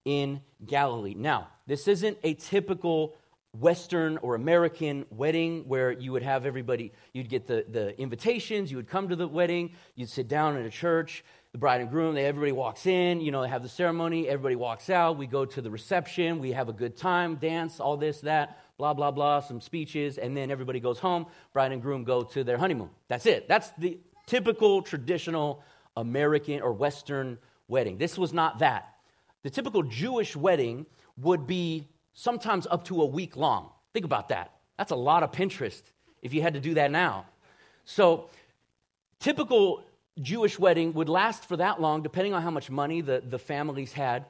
in 0.06 0.42
Galilee. 0.66 1.16
Now, 1.16 1.50
this 1.68 1.88
isn't 1.88 2.18
a 2.24 2.34
typical 2.34 3.16
Western 3.58 4.18
or 4.18 4.36
American 4.36 5.06
wedding 5.10 5.68
where 5.68 5.92
you 5.92 6.12
would 6.12 6.22
have 6.22 6.46
everybody, 6.46 6.92
you'd 7.14 7.30
get 7.30 7.48
the, 7.48 7.66
the 7.68 8.00
invitations, 8.00 8.70
you 8.70 8.78
would 8.78 8.88
come 8.88 9.10
to 9.10 9.16
the 9.16 9.28
wedding, 9.28 9.72
you'd 9.96 10.10
sit 10.10 10.28
down 10.28 10.56
in 10.56 10.66
a 10.66 10.70
church, 10.70 11.24
the 11.52 11.58
bride 11.58 11.82
and 11.82 11.90
groom, 11.90 12.14
they, 12.14 12.26
everybody 12.26 12.52
walks 12.52 12.86
in, 12.86 13.22
you 13.22 13.32
know, 13.32 13.42
they 13.42 13.50
have 13.50 13.64
the 13.64 13.70
ceremony, 13.70 14.28
everybody 14.28 14.56
walks 14.56 14.90
out, 14.90 15.18
we 15.18 15.26
go 15.26 15.46
to 15.46 15.62
the 15.62 15.72
reception, 15.72 16.40
we 16.40 16.52
have 16.52 16.70
a 16.70 16.74
good 16.74 16.96
time, 16.96 17.36
dance, 17.36 17.80
all 17.80 17.98
this, 17.98 18.22
that, 18.22 18.60
blah, 18.78 18.94
blah, 18.94 19.10
blah, 19.10 19.40
some 19.40 19.60
speeches, 19.60 20.20
and 20.20 20.38
then 20.38 20.52
everybody 20.52 20.80
goes 20.80 21.00
home, 21.00 21.26
bride 21.52 21.72
and 21.72 21.82
groom 21.82 22.04
go 22.04 22.22
to 22.22 22.44
their 22.44 22.58
honeymoon. 22.58 22.90
That's 23.08 23.26
it. 23.26 23.48
That's 23.48 23.72
the 23.80 24.00
typical 24.28 24.84
traditional 24.84 25.64
American 25.98 26.62
or 26.62 26.72
Western 26.72 27.40
wedding. 27.68 27.98
This 27.98 28.16
was 28.16 28.32
not 28.32 28.60
that. 28.60 28.96
The 29.42 29.50
typical 29.50 29.82
Jewish 29.82 30.36
wedding 30.36 30.86
would 31.18 31.48
be 31.48 31.88
sometimes 32.14 32.68
up 32.70 32.84
to 32.86 33.02
a 33.02 33.06
week 33.06 33.36
long. 33.36 33.72
Think 33.94 34.06
about 34.06 34.30
that. 34.30 34.54
That's 34.78 34.92
a 34.92 34.96
lot 34.96 35.24
of 35.24 35.32
Pinterest 35.32 35.82
if 36.22 36.34
you 36.34 36.42
had 36.42 36.54
to 36.54 36.60
do 36.60 36.76
that 36.76 36.92
now. 36.92 37.26
So, 37.86 38.30
typical 39.20 39.84
Jewish 40.22 40.60
wedding 40.60 40.94
would 40.94 41.10
last 41.10 41.46
for 41.46 41.58
that 41.58 41.80
long, 41.82 42.02
depending 42.02 42.34
on 42.34 42.42
how 42.42 42.52
much 42.52 42.70
money 42.70 43.02
the, 43.02 43.22
the 43.26 43.40
families 43.40 43.94
had, 43.94 44.26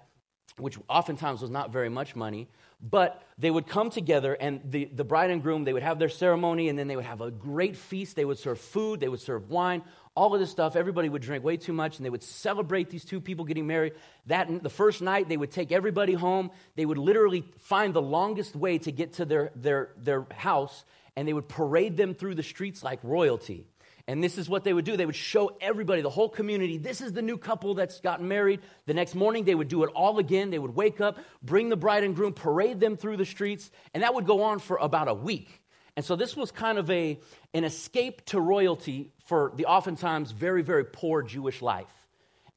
which 0.58 0.78
oftentimes 0.88 1.42
was 1.42 1.50
not 1.50 1.72
very 1.72 1.90
much 1.90 2.16
money. 2.16 2.48
But 2.82 3.22
they 3.38 3.52
would 3.52 3.68
come 3.68 3.90
together, 3.90 4.34
and 4.34 4.62
the, 4.64 4.86
the 4.86 5.04
bride 5.04 5.32
and 5.32 5.44
groom, 5.44 5.66
they 5.66 5.74
would 5.74 5.84
have 5.84 6.00
their 6.00 6.08
ceremony, 6.08 6.70
and 6.70 6.80
then 6.80 6.88
they 6.88 6.96
would 6.96 7.06
have 7.06 7.20
a 7.20 7.30
great 7.30 7.76
feast. 7.76 8.16
They 8.16 8.24
would 8.24 8.40
serve 8.40 8.60
food, 8.60 9.02
they 9.02 9.10
would 9.10 9.20
serve 9.20 9.50
wine, 9.50 9.84
all 10.16 10.34
of 10.34 10.40
this 10.40 10.50
stuff. 10.50 10.78
Everybody 10.78 11.10
would 11.10 11.22
drink 11.22 11.44
way 11.44 11.58
too 11.58 11.74
much, 11.74 11.98
and 11.98 12.06
they 12.06 12.10
would 12.10 12.24
celebrate 12.24 12.90
these 12.90 13.04
two 13.04 13.20
people 13.20 13.44
getting 13.44 13.68
married. 13.68 13.94
That 14.28 14.64
the 14.64 14.70
first 14.70 15.02
night, 15.02 15.28
they 15.28 15.36
would 15.36 15.52
take 15.52 15.74
everybody 15.74 16.14
home. 16.14 16.52
They 16.76 16.86
would 16.86 16.98
literally 16.98 17.44
find 17.58 17.94
the 17.94 18.02
longest 18.02 18.56
way 18.56 18.78
to 18.78 18.94
get 18.94 19.14
to 19.14 19.26
their, 19.26 19.52
their, 19.56 19.90
their 19.98 20.26
house, 20.32 20.86
and 21.18 21.28
they 21.28 21.34
would 21.34 21.50
parade 21.50 21.98
them 21.98 22.14
through 22.14 22.36
the 22.36 22.44
streets 22.44 22.82
like 22.82 23.00
royalty. 23.04 23.66
And 24.10 24.24
this 24.24 24.40
is 24.40 24.50
what 24.50 24.64
they 24.64 24.74
would 24.74 24.86
do. 24.86 24.98
They 24.98 25.06
would 25.06 25.16
show 25.16 25.56
everybody, 25.62 26.02
the 26.02 26.10
whole 26.10 26.30
community, 26.30 26.80
this 26.80 27.00
is 27.00 27.14
the 27.14 27.22
new 27.22 27.38
couple 27.38 27.76
that's 27.76 28.00
gotten 28.00 28.28
married. 28.28 28.60
The 28.88 28.96
next 28.96 29.14
morning, 29.14 29.44
they 29.44 29.54
would 29.54 29.68
do 29.68 29.84
it 29.84 29.92
all 29.94 30.18
again. 30.18 30.50
They 30.50 30.58
would 30.58 30.76
wake 30.76 31.00
up, 31.00 31.20
bring 31.44 31.70
the 31.70 31.76
bride 31.76 32.04
and 32.04 32.16
groom, 32.16 32.34
parade 32.34 32.80
them 32.80 32.98
through 32.98 33.18
the 33.18 33.26
streets, 33.26 33.70
and 33.94 34.02
that 34.02 34.16
would 34.16 34.26
go 34.26 34.42
on 34.42 34.58
for 34.58 34.78
about 34.78 35.10
a 35.10 35.14
week. 35.14 35.62
And 35.96 36.04
so 36.04 36.16
this 36.16 36.36
was 36.36 36.50
kind 36.50 36.80
of 36.80 36.90
a, 36.90 37.20
an 37.54 37.64
escape 37.64 38.26
to 38.26 38.42
royalty 38.42 39.12
for 39.26 39.52
the 39.56 39.68
oftentimes 39.68 40.32
very, 40.32 40.64
very 40.64 40.86
poor 40.86 41.22
Jewish 41.22 41.62
life. 41.62 41.94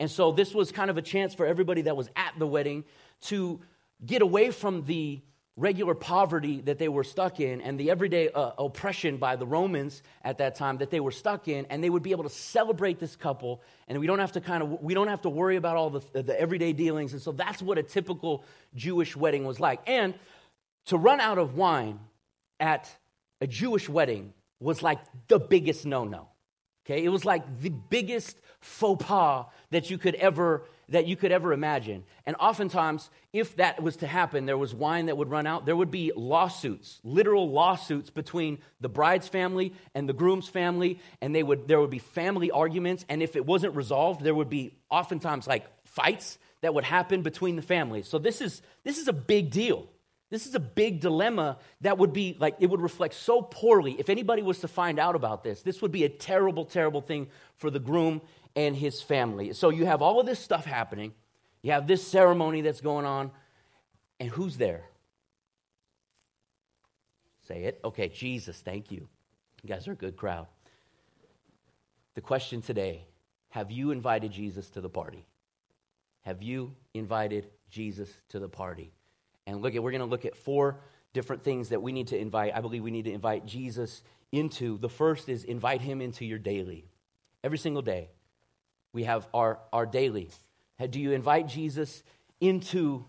And 0.00 0.10
so 0.10 0.32
this 0.32 0.54
was 0.54 0.72
kind 0.72 0.88
of 0.88 0.96
a 0.96 1.02
chance 1.02 1.34
for 1.34 1.44
everybody 1.44 1.82
that 1.82 1.98
was 1.98 2.08
at 2.16 2.32
the 2.38 2.46
wedding 2.46 2.84
to 3.24 3.60
get 4.02 4.22
away 4.22 4.52
from 4.52 4.86
the 4.86 5.20
regular 5.56 5.94
poverty 5.94 6.62
that 6.62 6.78
they 6.78 6.88
were 6.88 7.04
stuck 7.04 7.38
in 7.38 7.60
and 7.60 7.78
the 7.78 7.90
everyday 7.90 8.30
uh, 8.30 8.52
oppression 8.58 9.18
by 9.18 9.36
the 9.36 9.46
Romans 9.46 10.02
at 10.22 10.38
that 10.38 10.54
time 10.54 10.78
that 10.78 10.90
they 10.90 11.00
were 11.00 11.10
stuck 11.10 11.46
in 11.46 11.66
and 11.66 11.84
they 11.84 11.90
would 11.90 12.02
be 12.02 12.12
able 12.12 12.24
to 12.24 12.30
celebrate 12.30 12.98
this 12.98 13.16
couple 13.16 13.60
and 13.86 13.98
we 14.00 14.06
don't 14.06 14.18
have 14.18 14.32
to 14.32 14.40
kind 14.40 14.62
of 14.62 14.82
we 14.82 14.94
don't 14.94 15.08
have 15.08 15.20
to 15.20 15.28
worry 15.28 15.56
about 15.56 15.76
all 15.76 15.90
the, 15.90 16.22
the 16.22 16.40
everyday 16.40 16.72
dealings 16.72 17.12
and 17.12 17.20
so 17.20 17.32
that's 17.32 17.60
what 17.60 17.76
a 17.76 17.82
typical 17.82 18.44
Jewish 18.74 19.14
wedding 19.14 19.44
was 19.44 19.60
like. 19.60 19.80
And 19.86 20.14
to 20.86 20.96
run 20.96 21.20
out 21.20 21.36
of 21.36 21.54
wine 21.54 22.00
at 22.58 22.90
a 23.42 23.46
Jewish 23.46 23.90
wedding 23.90 24.32
was 24.58 24.82
like 24.82 25.00
the 25.28 25.38
biggest 25.38 25.84
no-no 25.84 26.28
okay? 26.84 27.04
It 27.04 27.08
was 27.08 27.24
like 27.24 27.60
the 27.60 27.70
biggest 27.70 28.36
faux 28.60 29.04
pas 29.04 29.46
that 29.70 29.90
you 29.90 29.98
could 29.98 30.14
ever 30.16 30.64
that 30.92 31.06
you 31.06 31.16
could 31.16 31.32
ever 31.32 31.52
imagine. 31.52 32.04
And 32.24 32.36
oftentimes, 32.38 33.10
if 33.32 33.56
that 33.56 33.82
was 33.82 33.96
to 33.96 34.06
happen, 34.06 34.46
there 34.46 34.56
was 34.56 34.74
wine 34.74 35.06
that 35.06 35.16
would 35.16 35.30
run 35.30 35.46
out, 35.46 35.66
there 35.66 35.76
would 35.76 35.90
be 35.90 36.12
lawsuits, 36.14 37.00
literal 37.02 37.50
lawsuits 37.50 38.10
between 38.10 38.58
the 38.80 38.88
bride's 38.88 39.28
family 39.28 39.74
and 39.94 40.08
the 40.08 40.12
groom's 40.12 40.48
family, 40.48 41.00
and 41.20 41.34
they 41.34 41.42
would, 41.42 41.66
there 41.68 41.80
would 41.80 41.90
be 41.90 41.98
family 41.98 42.50
arguments. 42.50 43.04
And 43.08 43.22
if 43.22 43.36
it 43.36 43.44
wasn't 43.44 43.74
resolved, 43.74 44.22
there 44.22 44.34
would 44.34 44.50
be 44.50 44.76
oftentimes 44.90 45.46
like 45.46 45.66
fights 45.84 46.38
that 46.60 46.74
would 46.74 46.84
happen 46.84 47.22
between 47.22 47.56
the 47.56 47.62
families. 47.62 48.06
So 48.06 48.18
this 48.18 48.40
is, 48.40 48.62
this 48.84 48.98
is 48.98 49.08
a 49.08 49.12
big 49.12 49.50
deal. 49.50 49.88
This 50.30 50.46
is 50.46 50.54
a 50.54 50.60
big 50.60 51.00
dilemma 51.00 51.58
that 51.82 51.98
would 51.98 52.14
be 52.14 52.38
like, 52.40 52.56
it 52.58 52.70
would 52.70 52.80
reflect 52.80 53.12
so 53.12 53.42
poorly. 53.42 53.96
If 53.98 54.08
anybody 54.08 54.40
was 54.40 54.60
to 54.60 54.68
find 54.68 54.98
out 54.98 55.14
about 55.14 55.44
this, 55.44 55.60
this 55.60 55.82
would 55.82 55.92
be 55.92 56.04
a 56.04 56.08
terrible, 56.08 56.64
terrible 56.64 57.02
thing 57.02 57.28
for 57.56 57.70
the 57.70 57.78
groom 57.78 58.22
and 58.54 58.76
his 58.76 59.00
family. 59.00 59.52
So 59.52 59.70
you 59.70 59.86
have 59.86 60.02
all 60.02 60.20
of 60.20 60.26
this 60.26 60.38
stuff 60.38 60.64
happening. 60.64 61.12
You 61.62 61.72
have 61.72 61.86
this 61.86 62.06
ceremony 62.06 62.60
that's 62.60 62.80
going 62.80 63.06
on. 63.06 63.30
And 64.20 64.30
who's 64.30 64.56
there? 64.56 64.84
Say 67.48 67.64
it. 67.64 67.80
Okay, 67.84 68.08
Jesus, 68.08 68.60
thank 68.60 68.90
you. 68.90 69.08
You 69.62 69.68
guys 69.68 69.88
are 69.88 69.92
a 69.92 69.96
good 69.96 70.16
crowd. 70.16 70.46
The 72.14 72.20
question 72.20 72.62
today 72.62 73.06
have 73.50 73.70
you 73.70 73.90
invited 73.90 74.32
Jesus 74.32 74.70
to 74.70 74.80
the 74.80 74.88
party? 74.88 75.26
Have 76.22 76.42
you 76.42 76.74
invited 76.94 77.48
Jesus 77.70 78.10
to 78.30 78.38
the 78.38 78.48
party? 78.48 78.92
And 79.46 79.60
look 79.60 79.74
at, 79.74 79.82
we're 79.82 79.90
going 79.90 80.00
to 80.00 80.06
look 80.06 80.24
at 80.24 80.36
four 80.36 80.78
different 81.12 81.42
things 81.42 81.70
that 81.70 81.82
we 81.82 81.92
need 81.92 82.08
to 82.08 82.18
invite. 82.18 82.52
I 82.54 82.60
believe 82.60 82.82
we 82.82 82.90
need 82.90 83.04
to 83.06 83.12
invite 83.12 83.44
Jesus 83.44 84.02
into. 84.30 84.78
The 84.78 84.88
first 84.88 85.28
is 85.28 85.44
invite 85.44 85.80
him 85.80 86.00
into 86.00 86.24
your 86.24 86.38
daily, 86.38 86.86
every 87.42 87.58
single 87.58 87.82
day 87.82 88.08
we 88.92 89.04
have 89.04 89.26
our, 89.32 89.58
our 89.72 89.86
daily. 89.86 90.30
Do 90.90 91.00
you 91.00 91.12
invite 91.12 91.48
Jesus 91.48 92.02
into 92.40 93.04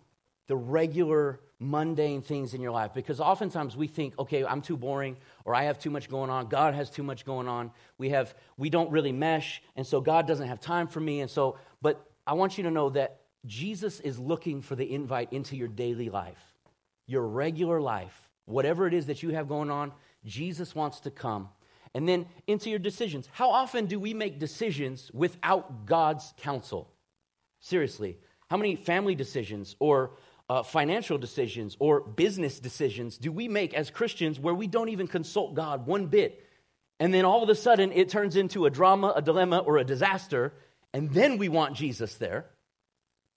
the 0.47 0.55
regular 0.55 1.39
mundane 1.59 2.21
things 2.21 2.53
in 2.53 2.61
your 2.61 2.71
life? 2.71 2.93
Because 2.93 3.19
oftentimes 3.19 3.75
we 3.75 3.87
think, 3.87 4.17
okay, 4.19 4.45
I'm 4.45 4.61
too 4.61 4.77
boring, 4.77 5.17
or 5.45 5.55
I 5.55 5.63
have 5.63 5.79
too 5.79 5.89
much 5.89 6.09
going 6.09 6.29
on, 6.29 6.47
God 6.47 6.73
has 6.75 6.89
too 6.89 7.03
much 7.03 7.25
going 7.25 7.47
on. 7.47 7.71
We 7.97 8.09
have 8.09 8.35
we 8.57 8.69
don't 8.69 8.91
really 8.91 9.11
mesh, 9.11 9.61
and 9.75 9.85
so 9.85 10.01
God 10.01 10.27
doesn't 10.27 10.47
have 10.47 10.59
time 10.59 10.87
for 10.87 10.99
me. 10.99 11.21
And 11.21 11.29
so, 11.29 11.57
but 11.81 12.05
I 12.27 12.33
want 12.33 12.57
you 12.57 12.63
to 12.65 12.71
know 12.71 12.89
that 12.91 13.21
Jesus 13.45 13.99
is 13.99 14.19
looking 14.19 14.61
for 14.61 14.75
the 14.75 14.93
invite 14.93 15.33
into 15.33 15.55
your 15.55 15.67
daily 15.67 16.09
life, 16.09 16.53
your 17.07 17.27
regular 17.27 17.81
life, 17.81 18.29
whatever 18.45 18.87
it 18.87 18.93
is 18.93 19.07
that 19.07 19.23
you 19.23 19.31
have 19.31 19.47
going 19.47 19.71
on, 19.71 19.91
Jesus 20.25 20.75
wants 20.75 21.01
to 21.01 21.11
come 21.11 21.49
and 21.93 22.07
then 22.07 22.25
into 22.47 22.69
your 22.69 22.79
decisions. 22.79 23.29
How 23.31 23.51
often 23.51 23.85
do 23.85 23.99
we 23.99 24.13
make 24.13 24.39
decisions 24.39 25.11
without 25.13 25.85
God's 25.85 26.33
counsel? 26.37 26.89
Seriously, 27.59 28.17
how 28.49 28.57
many 28.57 28.75
family 28.75 29.15
decisions 29.15 29.75
or 29.79 30.11
uh, 30.49 30.63
financial 30.63 31.17
decisions 31.17 31.77
or 31.79 32.01
business 32.01 32.59
decisions 32.59 33.17
do 33.17 33.31
we 33.31 33.47
make 33.47 33.73
as 33.73 33.89
Christians 33.89 34.39
where 34.39 34.53
we 34.53 34.67
don't 34.67 34.89
even 34.89 35.07
consult 35.07 35.53
God 35.53 35.85
one 35.85 36.07
bit? 36.07 36.43
And 36.99 37.13
then 37.13 37.25
all 37.25 37.43
of 37.43 37.49
a 37.49 37.55
sudden 37.55 37.91
it 37.91 38.09
turns 38.09 38.35
into 38.35 38.65
a 38.65 38.69
drama, 38.69 39.13
a 39.15 39.21
dilemma, 39.21 39.59
or 39.59 39.77
a 39.77 39.83
disaster, 39.83 40.53
and 40.93 41.11
then 41.11 41.37
we 41.37 41.49
want 41.49 41.75
Jesus 41.75 42.15
there 42.15 42.45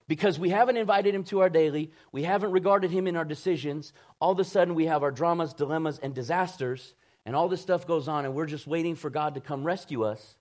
because 0.08 0.38
we 0.38 0.50
haven't 0.50 0.76
invited 0.76 1.14
him 1.14 1.24
to 1.24 1.40
our 1.40 1.48
daily, 1.48 1.90
we 2.12 2.22
haven't 2.22 2.52
regarded 2.52 2.90
him 2.90 3.06
in 3.06 3.16
our 3.16 3.24
decisions. 3.24 3.92
All 4.20 4.32
of 4.32 4.38
a 4.38 4.44
sudden 4.44 4.74
we 4.74 4.86
have 4.86 5.02
our 5.02 5.10
dramas, 5.10 5.52
dilemmas, 5.52 5.98
and 5.98 6.14
disasters 6.14 6.94
and 7.26 7.34
all 7.34 7.48
this 7.48 7.60
stuff 7.60 7.86
goes 7.86 8.06
on, 8.06 8.24
and 8.24 8.34
we're 8.34 8.46
just 8.46 8.68
waiting 8.68 8.94
for 8.94 9.10
God 9.10 9.34
to 9.34 9.40
come 9.40 9.64
rescue 9.64 10.04
us. 10.04 10.36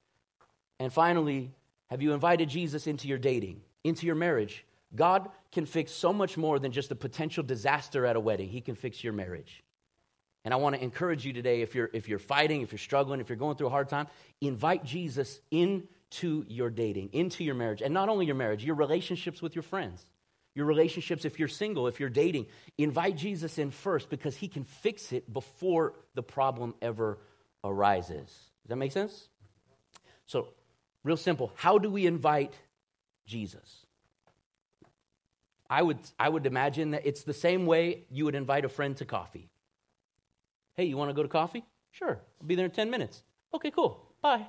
And 0.80 0.94
finally, 0.94 1.52
have 1.90 2.04
you 2.04 2.14
invited 2.14 2.48
Jesus 2.48 2.86
into 2.86 3.08
your 3.08 3.18
dating, 3.18 3.62
into 3.84 4.06
your 4.06 4.16
marriage? 4.16 4.64
God 4.96 5.30
can 5.52 5.66
fix 5.66 5.92
so 5.92 6.14
much 6.14 6.38
more 6.38 6.60
than 6.60 6.72
just 6.72 6.92
a 6.92 6.96
potential 6.96 7.44
disaster 7.44 8.06
at 8.06 8.16
a 8.16 8.20
wedding. 8.20 8.50
He 8.50 8.62
can 8.62 8.76
fix 8.76 9.04
your 9.04 9.14
marriage. 9.14 9.64
And 10.46 10.54
I 10.54 10.58
want 10.58 10.76
to 10.76 10.84
encourage 10.84 11.26
you 11.26 11.34
today 11.34 11.62
if 11.62 11.74
you're, 11.74 11.90
if 11.92 12.08
you're 12.08 12.20
fighting, 12.20 12.62
if 12.62 12.72
you're 12.72 12.80
struggling, 12.80 13.20
if 13.20 13.30
you're 13.30 13.36
going 13.36 13.58
through 13.58 13.68
a 13.68 13.72
hard 13.72 13.90
time, 13.90 14.06
invite 14.40 14.86
Jesus 14.86 15.40
into 15.50 16.46
your 16.48 16.70
dating, 16.70 17.10
into 17.14 17.44
your 17.44 17.56
marriage. 17.56 17.82
And 17.82 17.96
not 17.96 18.10
only 18.10 18.28
your 18.28 18.36
marriage, 18.36 18.64
your 18.64 18.76
relationships 18.76 19.42
with 19.42 19.56
your 19.56 19.64
friends 19.64 20.06
your 20.56 20.66
relationships, 20.66 21.26
if 21.26 21.38
you're 21.38 21.50
single, 21.50 21.88
if 21.88 22.00
you're 22.00 22.10
dating, 22.10 22.48
invite 22.78 23.18
Jesus 23.18 23.58
in 23.58 23.72
first 23.72 24.10
because 24.10 24.38
he 24.38 24.48
can 24.48 24.64
fix 24.64 25.12
it 25.12 25.32
before 25.32 25.94
the 26.16 26.24
problem 26.24 26.74
ever 26.82 27.20
arises. 27.64 28.28
Does 28.64 28.70
that 28.70 28.78
make 28.78 28.94
sense? 28.94 29.28
So, 30.26 30.48
real 31.04 31.18
simple. 31.18 31.52
How 31.56 31.78
do 31.78 31.92
we 31.92 32.06
invite 32.06 32.54
Jesus? 33.28 33.86
I 35.70 35.82
would, 35.82 36.00
I 36.18 36.30
would 36.30 36.46
imagine 36.46 36.92
that 36.92 37.06
it's 37.06 37.24
the 37.24 37.34
same 37.34 37.66
way 37.66 38.06
you 38.10 38.26
would 38.26 38.36
invite 38.36 38.64
a 38.64 38.70
friend 38.70 38.96
to 38.98 39.06
coffee. 39.06 39.50
Hey, 40.76 40.86
you 40.86 40.96
want 40.96 41.10
to 41.10 41.14
go 41.14 41.24
to 41.24 41.30
coffee? 41.30 41.66
Sure. 41.92 42.20
I'll 42.40 42.48
be 42.48 42.56
there 42.56 42.66
in 42.66 42.72
10 42.72 42.90
minutes. 42.90 43.24
Okay, 43.54 43.72
cool. 43.72 44.02
Bye. 44.22 44.46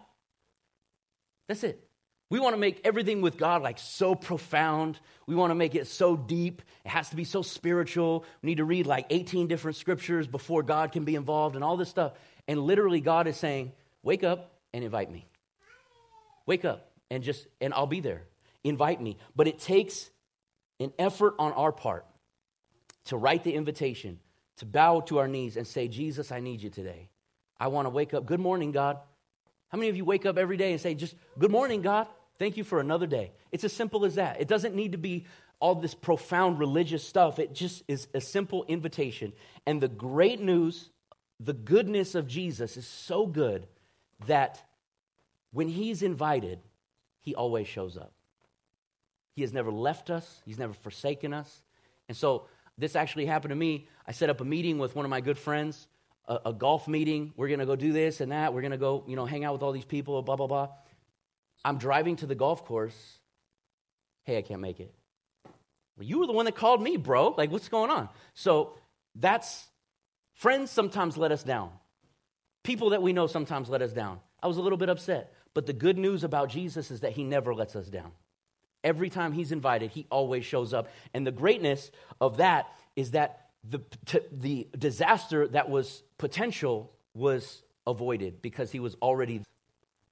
That's 1.49 1.65
it. 1.65 1.89
We 2.29 2.41
want 2.41 2.55
to 2.55 2.59
make 2.59 2.81
everything 2.85 3.23
with 3.23 3.37
God 3.37 3.63
like 3.63 3.79
so 3.79 4.15
profound. 4.15 4.99
We 5.27 5.37
want 5.37 5.51
to 5.53 5.55
make 5.55 5.75
it 5.75 5.87
so 5.87 6.17
deep. 6.17 6.63
It 6.85 6.89
has 6.89 7.11
to 7.11 7.17
be 7.17 7.25
so 7.25 7.43
spiritual. 7.43 8.25
We 8.43 8.49
need 8.49 8.57
to 8.57 8.65
read 8.65 8.87
like 8.87 9.07
18 9.11 9.47
different 9.47 9.77
scriptures 9.77 10.27
before 10.27 10.63
God 10.65 10.91
can 10.91 11.05
be 11.05 11.15
involved 11.15 11.55
and 11.55 11.63
all 11.63 11.77
this 11.77 11.89
stuff. 11.89 12.15
And 12.49 12.61
literally, 12.61 13.01
God 13.01 13.29
is 13.29 13.37
saying, 13.37 13.73
Wake 14.03 14.25
up 14.25 14.53
and 14.73 14.85
invite 14.85 15.11
me. 15.11 15.27
Wake 16.47 16.65
up 16.65 16.91
and 17.11 17.23
just, 17.23 17.47
and 17.61 17.75
I'll 17.75 17.87
be 17.87 18.01
there. 18.01 18.23
Invite 18.63 19.01
me. 19.01 19.19
But 19.35 19.49
it 19.49 19.59
takes 19.59 20.11
an 20.79 20.93
effort 20.99 21.35
on 21.39 21.53
our 21.53 21.73
part 21.73 22.07
to 23.07 23.17
write 23.17 23.45
the 23.45 23.55
invitation, 23.55 24.19
to 24.59 24.67
bow 24.67 25.01
to 25.01 25.19
our 25.19 25.29
knees 25.29 25.57
and 25.57 25.67
say, 25.67 25.89
Jesus, 25.89 26.31
I 26.31 26.41
need 26.41 26.63
you 26.63 26.71
today. 26.71 27.09
I 27.59 27.69
want 27.69 27.87
to 27.87 27.91
wake 27.91 28.15
up. 28.15 28.27
Good 28.27 28.41
morning, 28.41 28.73
God. 28.73 28.99
How 29.69 29.79
many 29.79 29.89
of 29.89 29.97
you 29.97 30.05
wake 30.05 30.27
up 30.27 30.39
every 30.39 30.57
day 30.57 30.73
and 30.73 30.81
say, 30.81 30.95
just, 30.95 31.15
Good 31.39 31.51
morning, 31.51 31.83
God? 31.83 32.07
Thank 32.39 32.57
you 32.57 32.65
for 32.65 32.81
another 32.81 33.07
day. 33.07 33.33
It's 33.51 33.65
as 33.65 33.73
simple 33.73 34.05
as 34.05 34.17
that. 34.17 34.41
It 34.41 34.49
doesn't 34.49 34.75
need 34.75 34.93
to 34.93 34.99
be 34.99 35.27
all 35.59 35.75
this 35.75 35.95
profound 35.95 36.59
religious 36.59 37.07
stuff. 37.07 37.39
It 37.39 37.55
just 37.55 37.83
is 37.89 38.09
a 38.13 38.21
simple 38.21 38.65
invitation. 38.69 39.33
And 39.65 39.81
the 39.81 39.89
great 39.89 40.41
news, 40.41 40.91
the 41.41 41.55
goodness 41.55 42.15
of 42.15 42.27
Jesus 42.27 42.77
is 42.77 42.87
so 42.87 43.27
good 43.27 43.67
that 44.27 44.63
when 45.53 45.69
he's 45.69 46.03
invited, 46.03 46.61
he 47.21 47.35
always 47.35 47.67
shows 47.67 47.97
up. 47.97 48.13
He 49.35 49.43
has 49.43 49.53
never 49.53 49.71
left 49.71 50.11
us, 50.11 50.43
he's 50.45 50.59
never 50.59 50.73
forsaken 50.73 51.33
us. 51.33 51.63
And 52.09 52.17
so 52.17 52.47
this 52.79 52.97
actually 52.97 53.27
happened 53.27 53.51
to 53.51 53.57
me. 53.57 53.89
I 54.07 54.13
set 54.13 54.31
up 54.31 54.41
a 54.41 54.45
meeting 54.45 54.79
with 54.79 54.95
one 54.95 55.05
of 55.05 55.11
my 55.11 55.21
good 55.21 55.39
friends, 55.39 55.89
a, 56.29 56.39
a 56.47 56.53
golf 56.53 56.89
meeting. 56.89 57.33
We're 57.37 57.49
going 57.49 57.61
to 57.61 57.67
go 57.67 57.77
do 57.77 57.93
this 57.93 58.21
and 58.21 58.33
that. 58.33 58.53
We're 58.53 58.63
going 58.63 58.73
to 58.73 58.79
go, 58.79 59.05
you 59.07 59.17
know, 59.17 59.27
hang 59.27 59.45
out 59.45 59.53
with 59.53 59.63
all 59.63 59.73
these 59.73 59.85
people, 59.85 60.21
blah, 60.23 60.37
blah, 60.37 60.47
blah. 60.47 60.69
I'm 61.65 61.79
driving 61.79 62.17
to 62.17 62.27
the 62.27 62.35
golf 62.35 62.65
course. 62.65 63.19
Hey, 64.25 64.39
I 64.39 64.43
can't 64.43 64.61
make 64.61 64.81
it. 64.81 64.95
Well, 65.97 66.07
you 66.07 66.19
were 66.19 66.27
the 66.27 66.33
one 66.33 66.45
that 66.45 66.57
called 66.57 66.83
me, 66.83 66.97
bro. 66.97 67.35
Like, 67.37 67.51
what's 67.51 67.69
going 67.69 67.91
on? 67.91 68.09
So 68.35 68.75
that's 69.15 69.67
friends 70.35 70.71
sometimes 70.71 71.17
let 71.17 71.33
us 71.33 71.43
down. 71.43 71.71
People 72.63 72.91
that 72.91 73.03
we 73.03 73.13
know 73.13 73.27
sometimes 73.27 73.69
let 73.69 73.83
us 73.83 73.93
down. 73.93 74.21
I 74.43 74.49
was 74.49 74.59
a 74.59 74.63
little 74.63 74.79
bit 74.79 74.89
upset. 74.89 75.33
But 75.55 75.67
the 75.67 75.73
good 75.73 75.97
news 75.97 76.23
about 76.23 76.51
Jesus 76.51 76.91
is 76.91 77.01
that 77.01 77.13
he 77.13 77.25
never 77.25 77.55
lets 77.55 77.77
us 77.77 77.89
down. 77.89 78.13
Every 78.85 79.09
time 79.09 79.33
he's 79.33 79.53
invited, 79.53 79.91
he 79.91 80.07
always 80.11 80.45
shows 80.45 80.75
up. 80.75 80.89
And 81.15 81.27
the 81.27 81.33
greatness 81.33 81.91
of 82.21 82.37
that 82.37 82.67
is 82.95 83.13
that 83.13 83.46
the, 83.65 83.81
t- 84.05 84.21
the 84.33 84.69
disaster 84.79 85.49
that 85.49 85.69
was 85.69 86.03
potential 86.19 86.93
was 87.15 87.63
avoided 87.87 88.43
because 88.43 88.71
he 88.71 88.81
was 88.81 88.97
already 89.03 89.43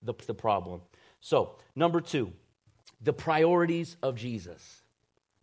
the, 0.03 0.15
the 0.27 0.35
problem. 0.35 0.81
So, 1.21 1.57
number 1.75 2.01
two, 2.01 2.33
the 3.01 3.13
priorities 3.13 3.97
of 4.03 4.17
Jesus. 4.17 4.83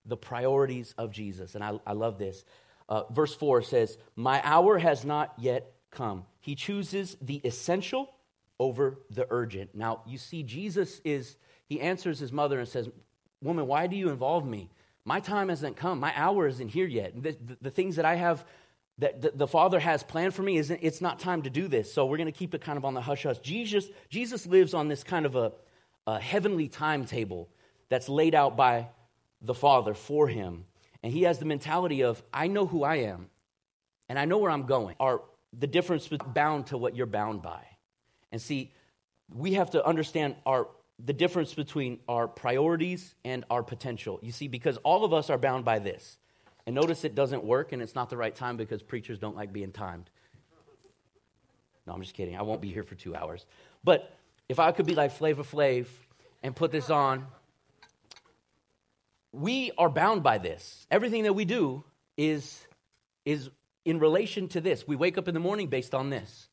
The 0.05 0.17
priorities 0.17 0.93
of 0.97 1.11
Jesus. 1.11 1.55
And 1.55 1.63
I, 1.63 1.79
I 1.85 1.93
love 1.93 2.17
this. 2.17 2.43
Uh, 2.89 3.03
verse 3.11 3.33
4 3.33 3.61
says, 3.61 3.97
My 4.15 4.41
hour 4.43 4.77
has 4.77 5.05
not 5.05 5.33
yet 5.37 5.71
come. 5.91 6.25
He 6.39 6.55
chooses 6.55 7.15
the 7.21 7.37
essential 7.43 8.09
over 8.59 8.99
the 9.09 9.27
urgent. 9.29 9.75
Now, 9.75 10.01
you 10.05 10.17
see, 10.17 10.43
Jesus 10.43 11.01
is, 11.03 11.35
he 11.65 11.79
answers 11.79 12.19
his 12.19 12.31
mother 12.31 12.59
and 12.59 12.67
says, 12.67 12.89
Woman, 13.41 13.65
why 13.67 13.87
do 13.87 13.95
you 13.95 14.09
involve 14.09 14.45
me? 14.45 14.69
My 15.05 15.19
time 15.19 15.49
hasn't 15.49 15.77
come. 15.77 15.99
My 15.99 16.13
hour 16.15 16.47
isn't 16.47 16.69
here 16.69 16.85
yet. 16.85 17.21
The, 17.21 17.31
the, 17.31 17.57
the 17.61 17.71
things 17.71 17.95
that 17.95 18.05
I 18.05 18.15
have, 18.15 18.45
that 18.99 19.21
the, 19.21 19.31
the, 19.33 19.47
Father 19.47 19.79
has 19.79 20.03
planned 20.03 20.33
for 20.33 20.43
me, 20.43 20.57
isn't, 20.57 20.79
it's 20.81 21.01
not 21.01 21.19
time 21.19 21.41
to 21.43 21.49
do 21.49 21.67
this. 21.67 21.91
So 21.91 22.05
we're 22.05 22.17
going 22.17 22.31
to 22.31 22.37
keep 22.37 22.53
it 22.53 22.61
kind 22.61 22.77
of 22.77 22.85
on 22.85 22.93
the 22.93 23.01
hush 23.01 23.23
hush. 23.23 23.39
Jesus, 23.39 23.87
Jesus 24.09 24.45
lives 24.45 24.73
on 24.73 24.87
this 24.87 25.03
kind 25.03 25.25
of 25.25 25.35
a, 25.35 25.53
a 26.05 26.19
heavenly 26.19 26.67
timetable 26.67 27.49
that's 27.89 28.07
laid 28.09 28.35
out 28.35 28.55
by 28.55 28.89
the 29.41 29.53
Father 29.53 29.93
for 29.93 30.27
him. 30.27 30.65
And 31.03 31.11
he 31.11 31.23
has 31.23 31.39
the 31.39 31.45
mentality 31.45 32.03
of, 32.03 32.21
I 32.31 32.47
know 32.47 32.67
who 32.67 32.83
I 32.83 32.97
am, 32.97 33.29
and 34.07 34.19
I 34.19 34.25
know 34.25 34.37
where 34.37 34.51
I'm 34.51 34.65
going. 34.67 34.95
Are 34.99 35.21
the 35.57 35.67
difference 35.67 36.07
bound 36.07 36.67
to 36.67 36.77
what 36.77 36.95
you're 36.95 37.07
bound 37.07 37.41
by? 37.41 37.63
And 38.31 38.41
see, 38.41 38.71
we 39.33 39.53
have 39.53 39.71
to 39.71 39.85
understand 39.85 40.35
our 40.45 40.67
the 41.03 41.13
difference 41.13 41.53
between 41.53 41.99
our 42.07 42.27
priorities 42.27 43.15
and 43.23 43.43
our 43.49 43.63
potential. 43.63 44.19
You 44.21 44.31
see, 44.31 44.47
because 44.47 44.77
all 44.77 45.03
of 45.03 45.13
us 45.13 45.29
are 45.29 45.37
bound 45.37 45.65
by 45.65 45.79
this. 45.79 46.17
And 46.65 46.75
notice 46.75 47.03
it 47.03 47.15
doesn't 47.15 47.43
work 47.43 47.71
and 47.71 47.81
it's 47.81 47.95
not 47.95 48.09
the 48.09 48.17
right 48.17 48.35
time 48.35 48.57
because 48.57 48.81
preachers 48.83 49.17
don't 49.17 49.35
like 49.35 49.51
being 49.51 49.71
timed. 49.71 50.09
No, 51.87 51.93
I'm 51.93 52.01
just 52.01 52.13
kidding. 52.13 52.37
I 52.37 52.43
won't 52.43 52.61
be 52.61 52.71
here 52.71 52.83
for 52.83 52.95
two 52.95 53.15
hours. 53.15 53.45
But 53.83 54.15
if 54.47 54.59
I 54.59 54.71
could 54.71 54.85
be 54.85 54.93
like 54.93 55.11
Flavor 55.11 55.43
Flav 55.43 55.87
and 56.43 56.55
put 56.55 56.71
this 56.71 56.89
on, 56.89 57.25
we 59.31 59.71
are 59.77 59.89
bound 59.89 60.21
by 60.21 60.37
this. 60.37 60.85
Everything 60.91 61.23
that 61.23 61.33
we 61.33 61.45
do 61.45 61.83
is, 62.17 62.59
is 63.25 63.49
in 63.85 63.97
relation 63.97 64.47
to 64.49 64.61
this. 64.61 64.87
We 64.87 64.95
wake 64.95 65.17
up 65.17 65.27
in 65.27 65.33
the 65.33 65.39
morning 65.39 65.67
based 65.67 65.95
on 65.95 66.11
this. 66.11 66.49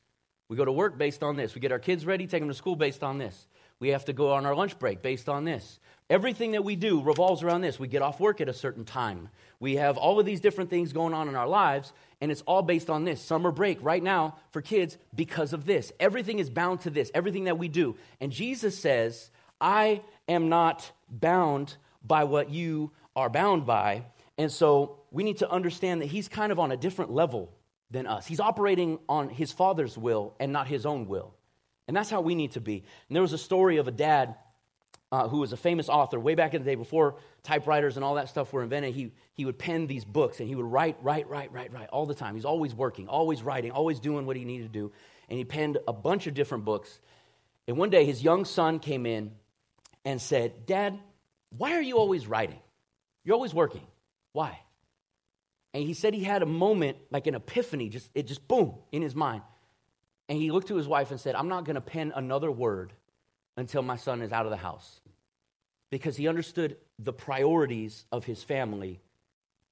We 0.47 0.57
go 0.57 0.65
to 0.65 0.71
work 0.71 0.97
based 0.97 1.21
on 1.21 1.35
this. 1.35 1.53
We 1.53 1.61
get 1.61 1.71
our 1.71 1.79
kids 1.79 2.05
ready, 2.05 2.25
take 2.25 2.41
them 2.41 2.49
to 2.49 2.55
school 2.55 2.75
based 2.75 3.03
on 3.03 3.19
this. 3.19 3.47
We 3.79 3.89
have 3.89 4.05
to 4.05 4.13
go 4.13 4.33
on 4.33 4.45
our 4.45 4.55
lunch 4.55 4.77
break 4.77 5.01
based 5.01 5.29
on 5.29 5.45
this. 5.45 5.79
Everything 6.09 6.51
that 6.51 6.63
we 6.63 6.75
do 6.75 7.01
revolves 7.01 7.43
around 7.43 7.61
this. 7.61 7.79
We 7.79 7.87
get 7.87 8.01
off 8.01 8.19
work 8.19 8.41
at 8.41 8.49
a 8.49 8.53
certain 8.53 8.83
time. 8.83 9.29
We 9.59 9.75
have 9.75 9.97
all 9.97 10.19
of 10.19 10.25
these 10.25 10.41
different 10.41 10.69
things 10.69 10.91
going 10.91 11.13
on 11.13 11.27
in 11.27 11.35
our 11.35 11.47
lives, 11.47 11.93
and 12.19 12.31
it's 12.31 12.41
all 12.41 12.61
based 12.61 12.89
on 12.89 13.05
this. 13.05 13.21
Summer 13.21 13.51
break 13.51 13.77
right 13.81 14.01
now 14.01 14.37
for 14.51 14.61
kids 14.61 14.97
because 15.15 15.53
of 15.53 15.65
this. 15.65 15.91
Everything 15.99 16.39
is 16.39 16.49
bound 16.49 16.81
to 16.81 16.89
this, 16.89 17.11
everything 17.13 17.43
that 17.43 17.59
we 17.59 17.67
do. 17.67 17.95
And 18.19 18.31
Jesus 18.31 18.77
says, 18.77 19.29
I 19.61 20.01
am 20.27 20.49
not 20.49 20.91
bound 21.09 21.75
by 22.03 22.23
what 22.23 22.49
you 22.49 22.91
are 23.15 23.29
bound 23.29 23.65
by. 23.65 24.05
And 24.37 24.51
so 24.51 24.99
we 25.11 25.23
need 25.23 25.37
to 25.37 25.49
understand 25.49 26.01
that 26.01 26.07
he's 26.07 26.27
kind 26.27 26.51
of 26.51 26.59
on 26.59 26.71
a 26.71 26.77
different 26.77 27.11
level 27.11 27.51
than 27.91 28.07
us. 28.07 28.25
He's 28.25 28.39
operating 28.39 28.99
on 29.07 29.29
his 29.29 29.51
father's 29.51 29.97
will 29.97 30.35
and 30.39 30.51
not 30.51 30.67
his 30.67 30.85
own 30.85 31.07
will. 31.07 31.33
And 31.89 31.97
that's 31.97 32.11
how 32.11 32.21
we 32.21 32.35
need 32.35 32.51
to 32.51 32.61
be. 32.61 32.83
And 33.07 33.15
there 33.15 33.23
was 33.23 33.33
a 33.33 33.37
story 33.39 33.77
of 33.77 33.87
a 33.87 33.91
dad 33.91 34.35
uh, 35.11 35.27
who 35.27 35.39
was 35.39 35.53
a 35.53 35.57
famous 35.57 35.89
author 35.89 36.19
way 36.19 36.35
back 36.35 36.53
in 36.53 36.61
the 36.61 36.69
day 36.69 36.75
before 36.75 37.15
typewriters 37.41 37.95
and 37.95 38.05
all 38.05 38.13
that 38.13 38.29
stuff 38.29 38.53
were 38.53 38.61
invented. 38.61 38.93
He, 38.93 39.11
he 39.33 39.43
would 39.43 39.57
pen 39.57 39.87
these 39.87 40.05
books 40.05 40.39
and 40.39 40.47
he 40.47 40.53
would 40.53 40.67
write, 40.67 40.97
write, 41.01 41.27
write, 41.27 41.51
write, 41.51 41.73
write 41.73 41.89
all 41.89 42.05
the 42.05 42.13
time. 42.13 42.35
He's 42.35 42.45
always 42.45 42.75
working, 42.75 43.07
always 43.07 43.41
writing, 43.41 43.71
always 43.71 43.99
doing 43.99 44.27
what 44.27 44.35
he 44.35 44.45
needed 44.45 44.71
to 44.71 44.79
do. 44.79 44.91
And 45.29 45.39
he 45.39 45.45
penned 45.45 45.79
a 45.87 45.91
bunch 45.91 46.27
of 46.27 46.35
different 46.35 46.63
books. 46.63 46.99
And 47.67 47.75
one 47.75 47.89
day 47.89 48.05
his 48.05 48.21
young 48.21 48.45
son 48.45 48.77
came 48.77 49.07
in 49.07 49.31
and 50.05 50.21
said, 50.21 50.67
Dad, 50.67 50.99
why 51.57 51.71
are 51.71 51.81
you 51.81 51.97
always 51.97 52.27
writing? 52.27 52.59
You're 53.23 53.33
always 53.33 53.55
working. 53.55 53.87
Why? 54.33 54.59
And 55.73 55.83
he 55.83 55.95
said 55.95 56.13
he 56.13 56.23
had 56.23 56.43
a 56.43 56.45
moment, 56.45 56.97
like 57.09 57.25
an 57.25 57.33
epiphany, 57.33 57.89
just 57.89 58.11
it 58.13 58.27
just 58.27 58.47
boom 58.47 58.75
in 58.91 59.01
his 59.01 59.15
mind. 59.15 59.41
And 60.29 60.37
he 60.37 60.51
looked 60.51 60.67
to 60.67 60.75
his 60.75 60.87
wife 60.87 61.09
and 61.09 61.19
said, 61.19 61.35
I'm 61.35 61.49
not 61.49 61.65
going 61.65 61.75
to 61.75 61.81
pen 61.81 62.13
another 62.15 62.51
word 62.51 62.93
until 63.57 63.81
my 63.81 63.97
son 63.97 64.21
is 64.21 64.31
out 64.31 64.45
of 64.45 64.51
the 64.51 64.57
house. 64.57 65.01
Because 65.89 66.15
he 66.15 66.27
understood 66.27 66.77
the 66.99 67.11
priorities 67.11 68.05
of 68.11 68.25
his 68.25 68.43
family 68.43 69.01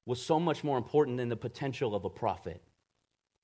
was 0.08 0.22
so 0.22 0.40
much 0.40 0.64
more 0.64 0.78
important 0.78 1.18
than 1.18 1.30
the 1.30 1.38
potential 1.38 1.94
of 1.94 2.06
a 2.06 2.10
prophet. 2.10 2.62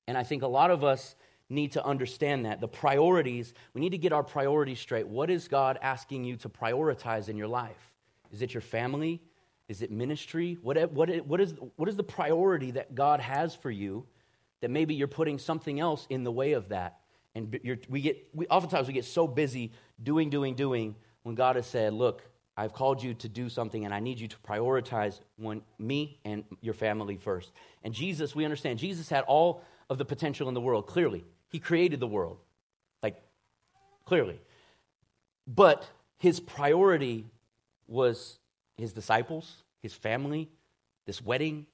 And 0.08 0.18
I 0.18 0.24
think 0.24 0.42
a 0.42 0.48
lot 0.48 0.72
of 0.72 0.82
us 0.82 1.14
need 1.48 1.72
to 1.72 1.84
understand 1.84 2.46
that. 2.46 2.60
The 2.60 2.68
priorities, 2.68 3.54
we 3.74 3.80
need 3.80 3.90
to 3.90 3.98
get 3.98 4.12
our 4.12 4.24
priorities 4.24 4.80
straight. 4.80 5.06
What 5.06 5.30
is 5.30 5.46
God 5.46 5.78
asking 5.80 6.24
you 6.24 6.36
to 6.38 6.48
prioritize 6.48 7.28
in 7.28 7.36
your 7.36 7.48
life? 7.48 7.92
Is 8.32 8.42
it 8.42 8.52
your 8.52 8.60
family? 8.60 9.22
Is 9.68 9.82
it 9.82 9.92
ministry? 9.92 10.58
What, 10.62 10.90
what, 10.90 11.10
what, 11.26 11.40
is, 11.40 11.54
what 11.76 11.88
is 11.88 11.96
the 11.96 12.02
priority 12.02 12.72
that 12.72 12.94
God 12.94 13.20
has 13.20 13.54
for 13.54 13.70
you 13.70 14.06
that 14.60 14.70
maybe 14.70 14.94
you're 14.94 15.06
putting 15.06 15.38
something 15.38 15.78
else 15.78 16.06
in 16.10 16.24
the 16.24 16.32
way 16.32 16.54
of 16.54 16.70
that? 16.70 16.98
And 17.34 17.58
we 17.88 18.00
get, 18.00 18.28
we, 18.32 18.46
oftentimes 18.46 18.86
we 18.86 18.94
get 18.94 19.04
so 19.04 19.26
busy 19.26 19.72
doing, 20.02 20.30
doing, 20.30 20.54
doing 20.54 20.94
when 21.24 21.34
God 21.34 21.56
has 21.56 21.66
said, 21.66 21.92
Look, 21.92 22.22
I've 22.56 22.72
called 22.72 23.02
you 23.02 23.14
to 23.14 23.28
do 23.28 23.48
something 23.48 23.84
and 23.84 23.92
I 23.92 24.00
need 24.00 24.20
you 24.20 24.28
to 24.28 24.36
prioritize 24.48 25.20
one, 25.36 25.62
me 25.78 26.20
and 26.24 26.44
your 26.60 26.74
family 26.74 27.16
first. 27.16 27.50
And 27.82 27.92
Jesus, 27.92 28.34
we 28.34 28.44
understand, 28.44 28.78
Jesus 28.78 29.08
had 29.08 29.24
all 29.24 29.62
of 29.90 29.98
the 29.98 30.04
potential 30.04 30.48
in 30.48 30.54
the 30.54 30.60
world, 30.60 30.86
clearly. 30.86 31.24
He 31.50 31.58
created 31.58 32.00
the 32.00 32.06
world, 32.06 32.38
like, 33.02 33.20
clearly. 34.04 34.40
But 35.46 35.88
his 36.18 36.40
priority 36.40 37.26
was 37.88 38.38
his 38.76 38.92
disciples, 38.92 39.62
his 39.82 39.92
family, 39.92 40.48
this 41.06 41.20
wedding, 41.20 41.66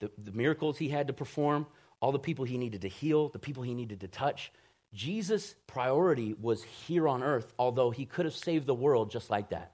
the, 0.00 0.10
the 0.22 0.32
miracles 0.32 0.76
he 0.76 0.88
had 0.88 1.06
to 1.06 1.12
perform, 1.12 1.66
all 2.00 2.12
the 2.12 2.18
people 2.18 2.44
he 2.44 2.58
needed 2.58 2.82
to 2.82 2.88
heal, 2.88 3.28
the 3.30 3.38
people 3.38 3.62
he 3.62 3.74
needed 3.74 4.00
to 4.00 4.08
touch. 4.08 4.52
Jesus' 4.96 5.54
priority 5.66 6.34
was 6.40 6.62
here 6.62 7.06
on 7.06 7.22
earth, 7.22 7.52
although 7.58 7.90
he 7.90 8.06
could 8.06 8.24
have 8.24 8.34
saved 8.34 8.66
the 8.66 8.74
world 8.74 9.10
just 9.10 9.28
like 9.28 9.50
that. 9.50 9.72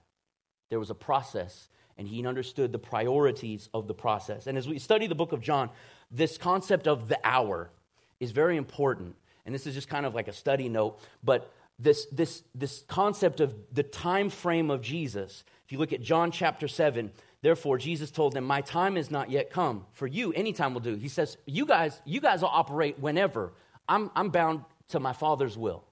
There 0.68 0.80
was 0.80 0.90
a 0.90 0.94
process, 0.94 1.68
and 1.96 2.08
he 2.08 2.26
understood 2.26 2.72
the 2.72 2.78
priorities 2.78 3.68
of 3.72 3.86
the 3.86 3.94
process. 3.94 4.48
And 4.48 4.58
as 4.58 4.66
we 4.66 4.80
study 4.80 5.06
the 5.06 5.14
book 5.14 5.32
of 5.32 5.40
John, 5.40 5.70
this 6.10 6.36
concept 6.36 6.88
of 6.88 7.08
the 7.08 7.20
hour 7.24 7.70
is 8.18 8.32
very 8.32 8.56
important. 8.56 9.14
And 9.46 9.54
this 9.54 9.66
is 9.66 9.74
just 9.74 9.88
kind 9.88 10.04
of 10.04 10.14
like 10.14 10.28
a 10.28 10.32
study 10.32 10.68
note, 10.68 10.98
but 11.22 11.52
this, 11.78 12.06
this, 12.06 12.42
this 12.54 12.84
concept 12.88 13.40
of 13.40 13.54
the 13.72 13.82
time 13.82 14.28
frame 14.28 14.70
of 14.70 14.82
Jesus, 14.82 15.44
if 15.64 15.72
you 15.72 15.78
look 15.78 15.92
at 15.92 16.02
John 16.02 16.32
chapter 16.32 16.66
7, 16.66 17.12
therefore 17.42 17.78
Jesus 17.78 18.10
told 18.10 18.34
them, 18.34 18.44
My 18.44 18.60
time 18.60 18.96
is 18.96 19.10
not 19.10 19.30
yet 19.30 19.50
come. 19.50 19.86
For 19.92 20.06
you, 20.06 20.32
any 20.32 20.52
time 20.52 20.74
will 20.74 20.80
do. 20.80 20.96
He 20.96 21.08
says, 21.08 21.36
You 21.46 21.64
guys, 21.64 22.00
you 22.04 22.20
guys 22.20 22.42
will 22.42 22.48
operate 22.48 22.98
whenever. 22.98 23.52
I'm, 23.88 24.10
I'm 24.14 24.30
bound 24.30 24.64
to 24.92 25.00
my 25.00 25.12
Father's 25.12 25.58
will. 25.58 25.84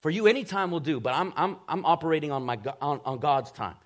For 0.00 0.10
you, 0.10 0.26
any 0.26 0.44
time 0.44 0.70
will 0.70 0.80
do, 0.80 1.00
but 1.00 1.14
I'm, 1.14 1.32
I'm, 1.36 1.56
I'm 1.68 1.84
operating 1.86 2.30
on, 2.30 2.42
my, 2.44 2.58
on, 2.80 3.00
on 3.04 3.18
God's 3.18 3.50
time. 3.50 3.76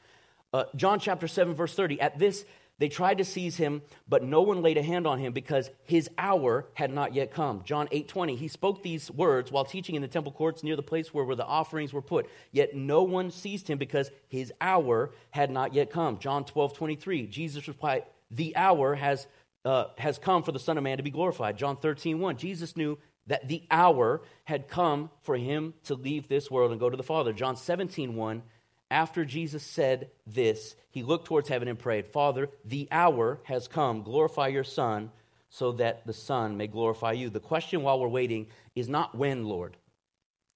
Uh, 0.53 0.65
John 0.75 0.99
chapter 0.99 1.29
7, 1.29 1.55
verse 1.55 1.75
30. 1.75 2.01
At 2.01 2.19
this, 2.19 2.45
they 2.79 2.89
tried 2.89 3.19
to 3.19 3.25
seize 3.25 3.57
him, 3.57 3.83
but 4.09 4.23
no 4.23 4.43
one 4.43 4.63
laid 4.63 4.79
a 4.79 4.83
hand 4.83 5.07
on 5.07 5.19
him 5.19 5.33
because 5.33 5.71
his 5.85 6.09
hour 6.17 6.67
had 6.75 6.93
not 6.93 7.13
yet 7.13 7.33
come. 7.33 7.63
John 7.65 7.89
8 7.91 8.07
20. 8.07 8.37
He 8.37 8.49
spoke 8.49 8.83
these 8.83 9.11
words 9.11 9.51
while 9.51 9.65
teaching 9.65 9.97
in 9.97 10.03
the 10.03 10.09
temple 10.09 10.31
courts 10.31 10.63
near 10.63 10.77
the 10.77 10.83
place 10.83 11.13
where, 11.13 11.25
where 11.25 11.37
the 11.37 11.45
offerings 11.45 11.93
were 11.93 12.03
put. 12.03 12.29
Yet 12.53 12.77
no 12.77 13.03
one 13.03 13.33
seized 13.33 13.67
him 13.69 13.79
because 13.79 14.11
his 14.29 14.53
hour 14.61 15.11
had 15.31 15.51
not 15.51 15.75
yet 15.75 15.91
come. 15.91 16.19
John 16.19 16.45
12 16.45 16.75
23. 16.75 17.27
Jesus 17.27 17.67
replied, 17.67 18.05
The 18.31 18.57
hour 18.57 18.95
has, 18.95 19.27
uh, 19.65 19.87
has 19.99 20.19
come 20.19 20.45
for 20.45 20.53
the 20.53 20.61
Son 20.61 20.79
of 20.79 20.85
Man 20.85 20.99
to 20.99 21.03
be 21.03 21.11
glorified. 21.11 21.59
John 21.59 21.77
13 21.77 22.21
1. 22.21 22.37
Jesus 22.37 22.77
knew 22.77 22.97
that 23.29 23.49
the 23.49 23.63
hour 23.71 24.21
had 24.45 24.69
come 24.69 25.11
for 25.23 25.37
him 25.37 25.75
to 25.85 25.95
leave 25.95 26.29
this 26.29 26.51
world 26.51 26.73
and 26.73 26.81
go 26.81 26.91
to 26.91 26.97
the 26.97 27.03
Father. 27.03 27.33
John 27.33 27.57
17 27.57 28.15
1 28.15 28.43
after 28.91 29.25
Jesus 29.25 29.63
said 29.63 30.11
this, 30.27 30.75
he 30.91 31.03
looked 31.03 31.27
towards 31.27 31.49
heaven 31.49 31.69
and 31.69 31.79
prayed, 31.79 32.07
Father, 32.09 32.49
the 32.65 32.89
hour 32.91 33.41
has 33.45 33.69
come. 33.69 34.03
Glorify 34.03 34.49
your 34.49 34.65
Son 34.65 35.11
so 35.51 35.73
that 35.73 36.07
the 36.07 36.13
Son 36.13 36.57
may 36.57 36.67
glorify 36.67 37.13
you. 37.13 37.29
The 37.29 37.41
question 37.41 37.83
while 37.83 38.01
we're 38.01 38.09
waiting 38.09 38.47
is 38.75 38.89
not 38.89 39.15
when, 39.15 39.45
Lord. 39.45 39.77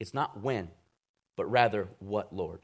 It's 0.00 0.14
not 0.14 0.40
when, 0.40 0.68
but 1.36 1.50
rather 1.50 1.88
what, 1.98 2.34
Lord. 2.34 2.60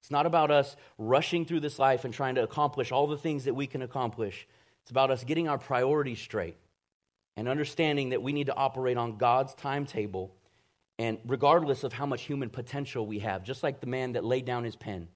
It's 0.00 0.10
not 0.10 0.26
about 0.26 0.50
us 0.50 0.76
rushing 0.98 1.44
through 1.44 1.60
this 1.60 1.78
life 1.78 2.04
and 2.04 2.14
trying 2.14 2.36
to 2.36 2.42
accomplish 2.42 2.92
all 2.92 3.06
the 3.06 3.18
things 3.18 3.44
that 3.44 3.54
we 3.54 3.66
can 3.66 3.82
accomplish. 3.82 4.46
It's 4.82 4.90
about 4.90 5.10
us 5.10 5.24
getting 5.24 5.48
our 5.48 5.58
priorities 5.58 6.20
straight 6.20 6.56
and 7.36 7.48
understanding 7.48 8.10
that 8.10 8.22
we 8.22 8.32
need 8.32 8.46
to 8.46 8.54
operate 8.54 8.96
on 8.96 9.16
God's 9.16 9.54
timetable 9.54 10.34
And 10.98 11.18
regardless 11.26 11.84
of 11.84 11.92
how 11.92 12.06
much 12.06 12.22
human 12.22 12.48
potential 12.48 13.06
we 13.06 13.18
have, 13.18 13.44
just 13.44 13.62
like 13.62 13.80
the 13.80 13.86
man 13.86 14.12
that 14.12 14.24
laid 14.24 14.46
down 14.46 14.64
his 14.64 14.76
pen, 14.76 15.08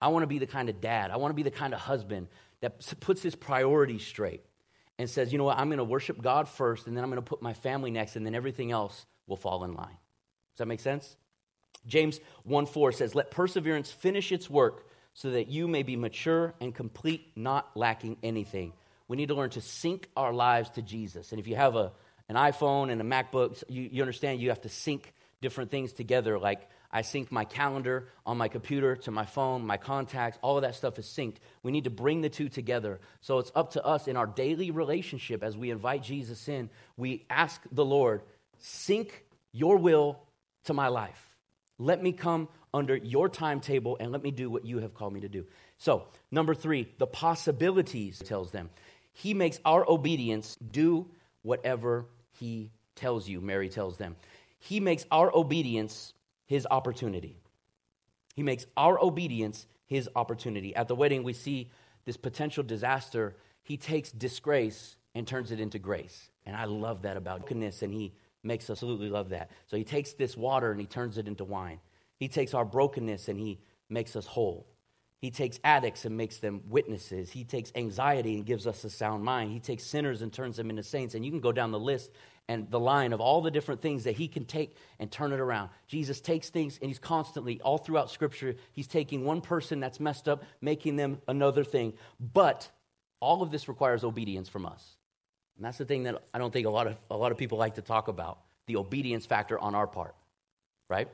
I 0.00 0.08
want 0.08 0.22
to 0.22 0.26
be 0.26 0.38
the 0.38 0.46
kind 0.46 0.68
of 0.68 0.80
dad, 0.80 1.10
I 1.10 1.16
want 1.16 1.30
to 1.30 1.34
be 1.34 1.42
the 1.42 1.50
kind 1.50 1.74
of 1.74 1.80
husband 1.80 2.28
that 2.60 2.80
puts 3.00 3.22
his 3.22 3.34
priorities 3.34 4.06
straight 4.06 4.42
and 4.98 5.08
says, 5.08 5.30
you 5.30 5.38
know 5.38 5.44
what, 5.44 5.58
I'm 5.58 5.68
going 5.68 5.78
to 5.78 5.84
worship 5.84 6.20
God 6.22 6.48
first, 6.48 6.86
and 6.86 6.96
then 6.96 7.04
I'm 7.04 7.10
going 7.10 7.22
to 7.22 7.28
put 7.28 7.42
my 7.42 7.52
family 7.52 7.90
next, 7.90 8.16
and 8.16 8.24
then 8.24 8.34
everything 8.34 8.72
else 8.72 9.06
will 9.26 9.36
fall 9.36 9.64
in 9.64 9.74
line. 9.74 9.98
Does 10.54 10.58
that 10.58 10.66
make 10.66 10.80
sense? 10.80 11.16
James 11.86 12.20
1 12.44 12.66
4 12.66 12.92
says, 12.92 13.14
Let 13.14 13.30
perseverance 13.30 13.92
finish 13.92 14.32
its 14.32 14.50
work 14.50 14.86
so 15.14 15.30
that 15.30 15.48
you 15.48 15.68
may 15.68 15.82
be 15.82 15.96
mature 15.96 16.54
and 16.60 16.74
complete, 16.74 17.32
not 17.36 17.76
lacking 17.76 18.16
anything. 18.22 18.72
We 19.08 19.16
need 19.16 19.28
to 19.28 19.34
learn 19.34 19.50
to 19.50 19.60
sync 19.60 20.08
our 20.16 20.32
lives 20.32 20.70
to 20.70 20.82
Jesus. 20.82 21.32
And 21.32 21.40
if 21.40 21.48
you 21.48 21.56
have 21.56 21.74
a, 21.74 21.92
an 22.28 22.36
iPhone 22.36 22.92
and 22.92 23.00
a 23.00 23.04
MacBook, 23.04 23.62
you, 23.68 23.88
you 23.90 24.02
understand 24.02 24.40
you 24.40 24.50
have 24.50 24.60
to 24.62 24.68
sync 24.68 25.12
different 25.40 25.70
things 25.70 25.92
together. 25.92 26.38
Like 26.38 26.68
I 26.90 27.02
sync 27.02 27.32
my 27.32 27.44
calendar 27.44 28.08
on 28.26 28.36
my 28.38 28.48
computer 28.48 28.96
to 28.96 29.10
my 29.10 29.24
phone, 29.24 29.66
my 29.66 29.76
contacts, 29.76 30.38
all 30.42 30.56
of 30.56 30.62
that 30.62 30.74
stuff 30.74 30.98
is 30.98 31.06
synced. 31.06 31.36
We 31.62 31.72
need 31.72 31.84
to 31.84 31.90
bring 31.90 32.20
the 32.20 32.28
two 32.28 32.48
together. 32.48 33.00
So 33.20 33.38
it's 33.38 33.52
up 33.54 33.72
to 33.72 33.84
us 33.84 34.08
in 34.08 34.16
our 34.16 34.26
daily 34.26 34.70
relationship 34.70 35.42
as 35.42 35.56
we 35.56 35.70
invite 35.70 36.02
Jesus 36.02 36.48
in. 36.48 36.70
We 36.96 37.24
ask 37.30 37.62
the 37.72 37.84
Lord, 37.84 38.22
sync 38.58 39.24
your 39.52 39.76
will 39.76 40.18
to 40.64 40.74
my 40.74 40.88
life. 40.88 41.36
Let 41.78 42.02
me 42.02 42.12
come 42.12 42.48
under 42.74 42.96
your 42.96 43.28
timetable 43.28 43.96
and 44.00 44.12
let 44.12 44.22
me 44.22 44.30
do 44.30 44.50
what 44.50 44.64
you 44.64 44.78
have 44.78 44.94
called 44.94 45.12
me 45.12 45.20
to 45.20 45.28
do. 45.28 45.46
So, 45.78 46.06
number 46.30 46.54
three, 46.54 46.88
the 46.98 47.06
possibilities 47.06 48.18
tells 48.18 48.50
them. 48.50 48.70
He 49.18 49.34
makes 49.34 49.58
our 49.64 49.84
obedience 49.90 50.56
do 50.70 51.08
whatever 51.42 52.06
he 52.38 52.70
tells 52.94 53.28
you, 53.28 53.40
Mary 53.40 53.68
tells 53.68 53.96
them. 53.96 54.14
He 54.60 54.78
makes 54.78 55.06
our 55.10 55.36
obedience 55.36 56.12
his 56.46 56.68
opportunity. 56.70 57.36
He 58.36 58.44
makes 58.44 58.66
our 58.76 58.96
obedience 58.96 59.66
his 59.86 60.08
opportunity. 60.14 60.72
At 60.76 60.86
the 60.86 60.94
wedding, 60.94 61.24
we 61.24 61.32
see 61.32 61.68
this 62.04 62.16
potential 62.16 62.62
disaster. 62.62 63.34
He 63.64 63.76
takes 63.76 64.12
disgrace 64.12 64.94
and 65.16 65.26
turns 65.26 65.50
it 65.50 65.58
into 65.58 65.80
grace. 65.80 66.30
And 66.46 66.54
I 66.54 66.66
love 66.66 67.02
that 67.02 67.16
about 67.16 67.44
goodness, 67.44 67.82
and 67.82 67.92
he 67.92 68.14
makes 68.44 68.66
us 68.66 68.78
absolutely 68.78 69.10
love 69.10 69.30
that. 69.30 69.50
So 69.66 69.76
he 69.76 69.82
takes 69.82 70.12
this 70.12 70.36
water 70.36 70.70
and 70.70 70.80
he 70.80 70.86
turns 70.86 71.18
it 71.18 71.26
into 71.26 71.42
wine. 71.42 71.80
He 72.20 72.28
takes 72.28 72.54
our 72.54 72.64
brokenness 72.64 73.26
and 73.26 73.40
he 73.40 73.58
makes 73.88 74.14
us 74.14 74.26
whole. 74.26 74.68
He 75.20 75.30
takes 75.30 75.58
addicts 75.64 76.04
and 76.04 76.16
makes 76.16 76.38
them 76.38 76.62
witnesses. 76.68 77.30
He 77.30 77.44
takes 77.44 77.72
anxiety 77.74 78.34
and 78.34 78.46
gives 78.46 78.66
us 78.66 78.84
a 78.84 78.90
sound 78.90 79.24
mind. 79.24 79.50
He 79.50 79.58
takes 79.58 79.82
sinners 79.82 80.22
and 80.22 80.32
turns 80.32 80.56
them 80.56 80.70
into 80.70 80.84
saints. 80.84 81.14
And 81.14 81.24
you 81.24 81.30
can 81.32 81.40
go 81.40 81.50
down 81.50 81.72
the 81.72 81.78
list 81.78 82.12
and 82.48 82.70
the 82.70 82.78
line 82.78 83.12
of 83.12 83.20
all 83.20 83.42
the 83.42 83.50
different 83.50 83.82
things 83.82 84.04
that 84.04 84.16
he 84.16 84.28
can 84.28 84.44
take 84.44 84.76
and 84.98 85.10
turn 85.10 85.32
it 85.32 85.40
around. 85.40 85.70
Jesus 85.88 86.20
takes 86.20 86.50
things 86.50 86.78
and 86.80 86.88
he's 86.88 87.00
constantly, 87.00 87.60
all 87.60 87.78
throughout 87.78 88.10
Scripture, 88.10 88.54
he's 88.72 88.86
taking 88.86 89.24
one 89.24 89.40
person 89.40 89.80
that's 89.80 89.98
messed 89.98 90.28
up, 90.28 90.44
making 90.60 90.96
them 90.96 91.20
another 91.26 91.64
thing. 91.64 91.94
But 92.20 92.70
all 93.20 93.42
of 93.42 93.50
this 93.50 93.68
requires 93.68 94.04
obedience 94.04 94.48
from 94.48 94.66
us. 94.66 94.96
And 95.56 95.64
that's 95.64 95.78
the 95.78 95.84
thing 95.84 96.04
that 96.04 96.22
I 96.32 96.38
don't 96.38 96.52
think 96.52 96.66
a 96.66 96.70
lot 96.70 96.86
of, 96.86 96.96
a 97.10 97.16
lot 97.16 97.32
of 97.32 97.38
people 97.38 97.58
like 97.58 97.74
to 97.74 97.82
talk 97.82 98.06
about 98.06 98.38
the 98.66 98.76
obedience 98.76 99.26
factor 99.26 99.58
on 99.58 99.74
our 99.74 99.88
part, 99.88 100.14
right? 100.88 101.08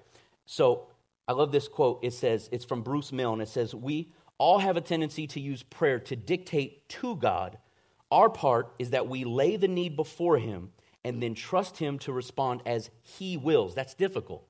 So 0.45 0.89
I 1.27 1.33
love 1.33 1.53
this 1.53 1.69
quote. 1.69 2.01
It 2.03 2.13
says, 2.13 2.49
it's 2.53 2.65
from 2.65 2.83
Bruce 2.83 3.13
Milne. 3.13 3.41
It 3.41 3.49
says, 3.49 3.75
We 3.75 4.13
all 4.39 4.59
have 4.59 4.77
a 4.77 4.81
tendency 4.81 5.27
to 5.29 5.41
use 5.41 5.63
prayer 5.63 5.99
to 6.01 6.17
dictate 6.17 6.89
to 6.91 7.17
God. 7.17 7.59
Our 8.11 8.29
part 8.29 8.75
is 8.79 8.91
that 8.91 9.09
we 9.09 9.25
lay 9.25 9.57
the 9.57 9.69
need 9.69 9.97
before 9.97 10.39
Him 10.39 10.71
and 11.05 11.23
then 11.23 11.35
trust 11.35 11.79
Him 11.79 11.99
to 12.01 12.13
respond 12.13 12.63
as 12.67 12.91
He 13.03 13.37
wills. 13.37 13.75
That's 13.75 13.95
difficult. 13.95 14.47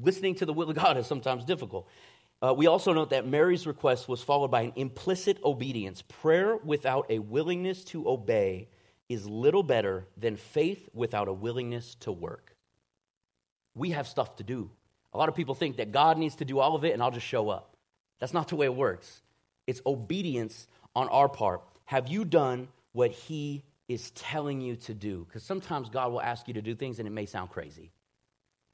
Listening 0.00 0.34
to 0.36 0.46
the 0.46 0.52
will 0.52 0.70
of 0.70 0.76
God 0.76 0.96
is 0.98 1.06
sometimes 1.06 1.44
difficult. 1.44 1.88
Uh, 2.42 2.52
we 2.52 2.66
also 2.66 2.92
note 2.92 3.10
that 3.10 3.26
Mary's 3.26 3.66
request 3.66 4.08
was 4.08 4.22
followed 4.22 4.50
by 4.50 4.62
an 4.62 4.72
implicit 4.76 5.38
obedience. 5.42 6.02
Prayer 6.02 6.56
without 6.56 7.06
a 7.08 7.18
willingness 7.18 7.82
to 7.84 8.08
obey 8.08 8.68
is 9.08 9.26
little 9.26 9.62
better 9.62 10.06
than 10.16 10.36
faith 10.36 10.88
without 10.92 11.28
a 11.28 11.32
willingness 11.32 11.94
to 12.00 12.12
work. 12.12 12.54
We 13.74 13.90
have 13.90 14.06
stuff 14.06 14.36
to 14.36 14.42
do. 14.42 14.70
A 15.16 15.18
lot 15.18 15.30
of 15.30 15.34
people 15.34 15.54
think 15.54 15.78
that 15.78 15.92
God 15.92 16.18
needs 16.18 16.36
to 16.36 16.44
do 16.44 16.58
all 16.58 16.76
of 16.76 16.84
it 16.84 16.92
and 16.92 17.02
I'll 17.02 17.10
just 17.10 17.26
show 17.26 17.48
up. 17.48 17.74
That's 18.20 18.34
not 18.34 18.48
the 18.48 18.56
way 18.56 18.66
it 18.66 18.74
works. 18.74 19.22
It's 19.66 19.80
obedience 19.86 20.66
on 20.94 21.08
our 21.08 21.26
part. 21.26 21.62
Have 21.86 22.08
you 22.08 22.26
done 22.26 22.68
what 22.92 23.12
He 23.12 23.64
is 23.88 24.10
telling 24.10 24.60
you 24.60 24.76
to 24.76 24.92
do? 24.92 25.24
Because 25.26 25.42
sometimes 25.42 25.88
God 25.88 26.12
will 26.12 26.20
ask 26.20 26.46
you 26.48 26.54
to 26.54 26.60
do 26.60 26.74
things 26.74 26.98
and 26.98 27.08
it 27.08 27.12
may 27.12 27.24
sound 27.24 27.50
crazy. 27.50 27.92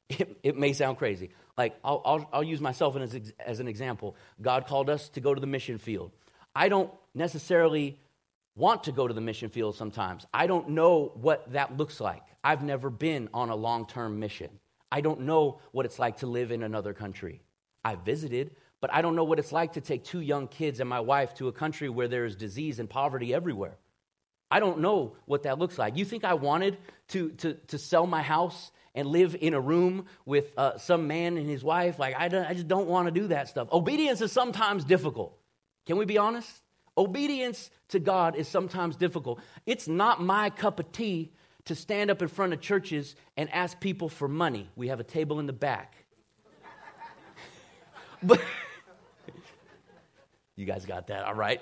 It, 0.09 0.37
it 0.43 0.57
may 0.57 0.73
sound 0.73 0.97
crazy. 0.97 1.31
Like, 1.57 1.75
I'll, 1.83 2.01
I'll, 2.05 2.29
I'll 2.33 2.43
use 2.43 2.59
myself 2.59 2.97
as, 2.97 3.17
as 3.39 3.59
an 3.61 3.67
example. 3.67 4.15
God 4.41 4.67
called 4.67 4.89
us 4.89 5.09
to 5.09 5.21
go 5.21 5.33
to 5.33 5.39
the 5.41 5.47
mission 5.47 5.77
field. 5.79 6.11
I 6.53 6.67
don't 6.67 6.91
necessarily 7.15 7.97
want 8.53 8.83
to 8.83 8.91
go 8.91 9.07
to 9.07 9.13
the 9.13 9.21
mission 9.21 9.49
field 9.49 9.75
sometimes. 9.75 10.27
I 10.33 10.45
don't 10.45 10.69
know 10.69 11.13
what 11.15 11.51
that 11.53 11.77
looks 11.77 11.99
like. 11.99 12.21
I've 12.43 12.63
never 12.63 12.89
been 12.91 13.29
on 13.33 13.49
a 13.49 13.55
long 13.55 13.87
term 13.87 14.19
mission. 14.19 14.59
I 14.93 15.01
don't 15.01 15.21
know 15.21 15.59
what 15.71 15.87
it's 15.87 15.97
like 15.97 16.17
to 16.17 16.27
live 16.27 16.51
in 16.51 16.61
another 16.61 16.93
country. 16.93 17.41
I 17.83 17.95
visited, 17.95 18.51
but 18.79 18.93
I 18.93 19.01
don't 19.01 19.15
know 19.15 19.23
what 19.23 19.39
it's 19.39 19.51
like 19.51 19.73
to 19.73 19.81
take 19.81 20.03
two 20.03 20.21
young 20.21 20.47
kids 20.47 20.79
and 20.79 20.87
my 20.87 20.99
wife 20.99 21.33
to 21.35 21.47
a 21.47 21.51
country 21.51 21.89
where 21.89 22.07
there 22.07 22.25
is 22.25 22.35
disease 22.35 22.77
and 22.77 22.87
poverty 22.87 23.33
everywhere. 23.33 23.79
I 24.51 24.59
don't 24.59 24.81
know 24.81 25.15
what 25.25 25.43
that 25.43 25.57
looks 25.57 25.79
like. 25.79 25.97
You 25.97 26.05
think 26.05 26.23
I 26.23 26.35
wanted 26.35 26.77
to, 27.07 27.29
to, 27.29 27.55
to 27.69 27.79
sell 27.79 28.05
my 28.05 28.21
house 28.21 28.71
and 28.93 29.07
live 29.07 29.35
in 29.41 29.55
a 29.55 29.59
room 29.59 30.05
with 30.27 30.53
uh, 30.59 30.77
some 30.77 31.07
man 31.07 31.37
and 31.37 31.49
his 31.49 31.63
wife? 31.63 31.97
Like, 31.97 32.15
I, 32.15 32.25
I 32.25 32.53
just 32.53 32.67
don't 32.67 32.87
want 32.87 33.07
to 33.07 33.11
do 33.11 33.29
that 33.29 33.47
stuff. 33.47 33.69
Obedience 33.73 34.21
is 34.21 34.31
sometimes 34.31 34.85
difficult. 34.85 35.35
Can 35.87 35.97
we 35.97 36.05
be 36.05 36.19
honest? 36.19 36.51
Obedience 36.95 37.71
to 37.87 37.99
God 37.99 38.35
is 38.35 38.47
sometimes 38.47 38.95
difficult. 38.95 39.39
It's 39.65 39.87
not 39.87 40.21
my 40.21 40.51
cup 40.51 40.79
of 40.79 40.91
tea 40.91 41.31
to 41.65 41.75
stand 41.75 42.11
up 42.11 42.21
in 42.21 42.27
front 42.27 42.53
of 42.53 42.61
churches 42.61 43.15
and 43.37 43.49
ask 43.51 43.79
people 43.79 44.09
for 44.09 44.27
money. 44.27 44.69
We 44.75 44.89
have 44.89 44.99
a 44.99 45.03
table 45.03 45.39
in 45.39 45.45
the 45.45 45.53
back. 45.53 45.95
but 48.23 48.41
you 50.55 50.65
guys 50.65 50.85
got 50.85 51.07
that, 51.07 51.25
all 51.25 51.33
right? 51.33 51.61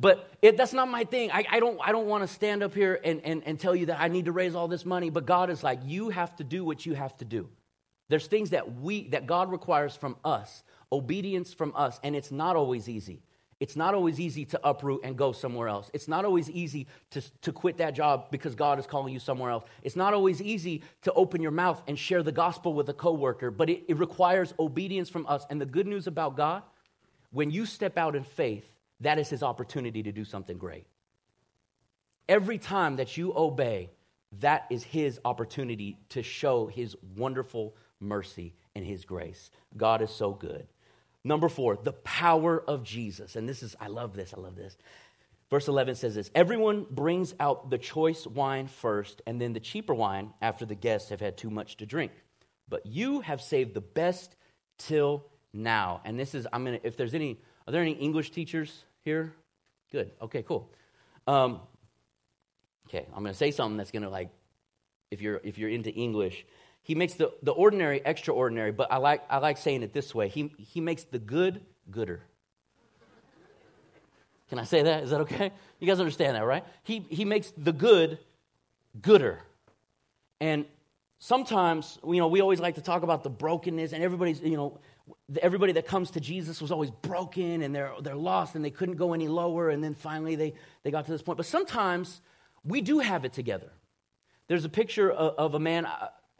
But 0.00 0.30
it, 0.40 0.56
that's 0.56 0.72
not 0.72 0.88
my 0.88 1.04
thing. 1.04 1.30
I, 1.30 1.44
I 1.50 1.60
don't, 1.60 1.78
I 1.82 1.92
don't 1.92 2.06
want 2.06 2.26
to 2.26 2.28
stand 2.32 2.62
up 2.62 2.74
here 2.74 2.98
and, 3.04 3.20
and, 3.24 3.42
and 3.44 3.60
tell 3.60 3.76
you 3.76 3.86
that 3.86 4.00
I 4.00 4.08
need 4.08 4.24
to 4.24 4.32
raise 4.32 4.54
all 4.54 4.68
this 4.68 4.84
money. 4.86 5.10
But 5.10 5.26
God 5.26 5.50
is 5.50 5.62
like, 5.62 5.80
you 5.84 6.10
have 6.10 6.34
to 6.36 6.44
do 6.44 6.64
what 6.64 6.86
you 6.86 6.94
have 6.94 7.16
to 7.18 7.24
do. 7.24 7.48
There's 8.08 8.26
things 8.26 8.50
that 8.50 8.80
we 8.80 9.08
that 9.08 9.26
God 9.26 9.50
requires 9.50 9.96
from 9.96 10.16
us, 10.24 10.64
obedience 10.90 11.54
from 11.54 11.72
us, 11.74 11.98
and 12.02 12.14
it's 12.14 12.30
not 12.30 12.56
always 12.56 12.88
easy. 12.88 13.22
It's 13.62 13.76
not 13.76 13.94
always 13.94 14.18
easy 14.18 14.44
to 14.46 14.68
uproot 14.68 15.02
and 15.04 15.16
go 15.16 15.30
somewhere 15.30 15.68
else. 15.68 15.88
It's 15.94 16.08
not 16.08 16.24
always 16.24 16.50
easy 16.50 16.88
to, 17.10 17.22
to 17.42 17.52
quit 17.52 17.76
that 17.76 17.94
job 17.94 18.28
because 18.32 18.56
God 18.56 18.80
is 18.80 18.88
calling 18.88 19.14
you 19.14 19.20
somewhere 19.20 19.52
else. 19.52 19.62
It's 19.84 19.94
not 19.94 20.14
always 20.14 20.42
easy 20.42 20.82
to 21.02 21.12
open 21.12 21.40
your 21.40 21.52
mouth 21.52 21.80
and 21.86 21.96
share 21.96 22.24
the 22.24 22.32
gospel 22.32 22.74
with 22.74 22.88
a 22.88 22.92
coworker, 22.92 23.52
but 23.52 23.70
it, 23.70 23.84
it 23.86 23.98
requires 23.98 24.52
obedience 24.58 25.08
from 25.08 25.28
us. 25.28 25.46
And 25.48 25.60
the 25.60 25.64
good 25.64 25.86
news 25.86 26.08
about 26.08 26.36
God, 26.36 26.64
when 27.30 27.52
you 27.52 27.64
step 27.64 27.96
out 27.96 28.16
in 28.16 28.24
faith, 28.24 28.68
that 28.98 29.20
is 29.20 29.28
his 29.28 29.44
opportunity 29.44 30.02
to 30.02 30.10
do 30.10 30.24
something 30.24 30.58
great. 30.58 30.84
Every 32.28 32.58
time 32.58 32.96
that 32.96 33.16
you 33.16 33.32
obey, 33.36 33.90
that 34.40 34.66
is 34.70 34.82
his 34.82 35.20
opportunity 35.24 35.98
to 36.08 36.24
show 36.24 36.66
his 36.66 36.96
wonderful 37.14 37.76
mercy 38.00 38.54
and 38.74 38.84
his 38.84 39.04
grace. 39.04 39.52
God 39.76 40.02
is 40.02 40.10
so 40.10 40.32
good. 40.32 40.66
Number 41.24 41.48
four, 41.48 41.76
the 41.76 41.92
power 41.92 42.60
of 42.60 42.82
Jesus. 42.82 43.36
And 43.36 43.48
this 43.48 43.62
is, 43.62 43.76
I 43.80 43.86
love 43.86 44.14
this, 44.14 44.34
I 44.36 44.40
love 44.40 44.56
this. 44.56 44.76
Verse 45.50 45.68
11 45.68 45.96
says 45.96 46.14
this 46.14 46.30
Everyone 46.34 46.86
brings 46.90 47.34
out 47.38 47.70
the 47.70 47.78
choice 47.78 48.26
wine 48.26 48.66
first, 48.66 49.22
and 49.26 49.40
then 49.40 49.52
the 49.52 49.60
cheaper 49.60 49.94
wine 49.94 50.32
after 50.40 50.64
the 50.64 50.74
guests 50.74 51.10
have 51.10 51.20
had 51.20 51.36
too 51.36 51.50
much 51.50 51.76
to 51.76 51.86
drink. 51.86 52.12
But 52.68 52.86
you 52.86 53.20
have 53.20 53.42
saved 53.42 53.74
the 53.74 53.82
best 53.82 54.34
till 54.78 55.26
now. 55.52 56.00
And 56.04 56.18
this 56.18 56.34
is, 56.34 56.46
I'm 56.52 56.64
gonna, 56.64 56.80
if 56.82 56.96
there's 56.96 57.14
any, 57.14 57.38
are 57.66 57.72
there 57.72 57.82
any 57.82 57.92
English 57.92 58.30
teachers 58.30 58.84
here? 59.04 59.34
Good. 59.92 60.12
Okay, 60.22 60.42
cool. 60.42 60.70
Um, 61.26 61.60
okay, 62.88 63.06
I'm 63.14 63.22
gonna 63.22 63.34
say 63.34 63.50
something 63.50 63.76
that's 63.76 63.90
gonna 63.90 64.10
like, 64.10 64.30
if 65.10 65.20
you're 65.20 65.40
if 65.44 65.58
you're 65.58 65.68
into 65.68 65.90
English, 65.90 66.46
he 66.82 66.94
makes 66.94 67.14
the, 67.14 67.32
the 67.42 67.52
ordinary 67.52 68.02
extraordinary, 68.04 68.72
but 68.72 68.90
I 68.90 68.96
like, 68.96 69.22
I 69.30 69.38
like 69.38 69.56
saying 69.56 69.82
it 69.82 69.92
this 69.92 70.14
way. 70.14 70.28
He, 70.28 70.52
he 70.58 70.80
makes 70.80 71.04
the 71.04 71.18
good 71.18 71.60
gooder. 71.90 72.22
Can 74.48 74.58
I 74.58 74.64
say 74.64 74.82
that? 74.82 75.04
Is 75.04 75.10
that 75.10 75.22
okay? 75.22 75.50
You 75.78 75.86
guys 75.86 75.98
understand 76.00 76.36
that, 76.36 76.44
right? 76.44 76.64
He, 76.82 77.06
he 77.08 77.24
makes 77.24 77.52
the 77.56 77.72
good 77.72 78.18
gooder. 79.00 79.40
And 80.40 80.66
sometimes, 81.20 81.98
you 82.04 82.16
know, 82.16 82.26
we 82.28 82.40
always 82.40 82.60
like 82.60 82.74
to 82.74 82.82
talk 82.82 83.02
about 83.02 83.22
the 83.22 83.30
brokenness, 83.30 83.92
and 83.92 84.02
everybody's, 84.02 84.40
you 84.40 84.56
know, 84.56 84.80
everybody 85.40 85.72
that 85.72 85.86
comes 85.86 86.10
to 86.10 86.20
Jesus 86.20 86.60
was 86.60 86.70
always 86.70 86.90
broken 86.90 87.62
and 87.62 87.74
they're, 87.74 87.92
they're 88.02 88.14
lost 88.14 88.54
and 88.54 88.64
they 88.64 88.70
couldn't 88.70 88.96
go 88.96 89.14
any 89.14 89.28
lower, 89.28 89.70
and 89.70 89.82
then 89.82 89.94
finally 89.94 90.36
they, 90.36 90.54
they 90.82 90.90
got 90.90 91.06
to 91.06 91.12
this 91.12 91.22
point. 91.22 91.36
But 91.36 91.46
sometimes 91.46 92.20
we 92.64 92.80
do 92.80 92.98
have 92.98 93.24
it 93.24 93.32
together. 93.32 93.70
There's 94.48 94.64
a 94.64 94.68
picture 94.68 95.10
of, 95.10 95.34
of 95.36 95.54
a 95.54 95.58
man, 95.58 95.86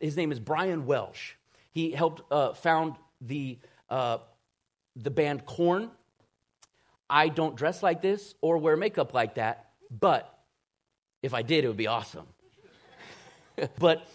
his 0.03 0.17
name 0.17 0.33
is 0.33 0.41
Brian 0.41 0.85
Welch. 0.85 1.37
He 1.71 1.93
helped 1.93 2.21
uh, 2.31 2.53
found 2.53 2.97
the, 3.21 3.59
uh, 3.89 4.19
the 4.97 5.11
band 5.11 5.47
Korn. 5.47 5.91
I 7.09 7.29
don't 7.29 7.57
dress 7.57 7.83
like 7.83 8.03
this 8.03 8.35
or 8.41 8.59
wear 8.59 8.77
makeup 8.77 9.15
like 9.15 9.37
that, 9.37 9.71
but 9.91 10.29
if 11.23 11.35
I 11.35 11.43
did, 11.43 11.65
it 11.65 11.69
would 11.69 11.77
be 11.77 11.87
awesome. 11.87 12.27
but 13.79 14.07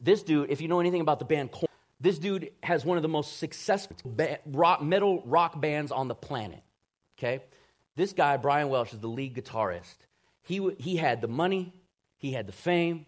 this 0.00 0.22
dude, 0.22 0.50
if 0.50 0.60
you 0.60 0.68
know 0.68 0.80
anything 0.80 1.00
about 1.00 1.18
the 1.18 1.24
band 1.24 1.50
Korn, 1.50 1.68
this 1.98 2.18
dude 2.18 2.50
has 2.62 2.84
one 2.84 2.98
of 2.98 3.02
the 3.02 3.08
most 3.08 3.38
successful 3.38 3.96
ba- 4.04 4.38
rock, 4.46 4.82
metal 4.82 5.22
rock 5.24 5.60
bands 5.60 5.90
on 5.90 6.08
the 6.08 6.14
planet. 6.14 6.62
Okay? 7.18 7.42
This 7.96 8.12
guy, 8.12 8.36
Brian 8.36 8.68
Welch, 8.68 8.92
is 8.92 9.00
the 9.00 9.08
lead 9.08 9.34
guitarist. 9.34 9.96
He, 10.42 10.58
w- 10.58 10.76
he 10.78 10.96
had 10.96 11.20
the 11.20 11.28
money, 11.28 11.72
he 12.16 12.32
had 12.32 12.46
the 12.46 12.52
fame, 12.52 13.06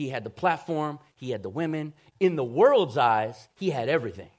he 0.00 0.08
had 0.08 0.24
the 0.24 0.30
platform, 0.30 0.98
he 1.16 1.30
had 1.30 1.42
the 1.42 1.50
women. 1.50 1.92
In 2.18 2.34
the 2.34 2.44
world's 2.44 2.96
eyes, 2.96 3.48
he 3.56 3.68
had 3.68 3.90
everything. 3.90 4.30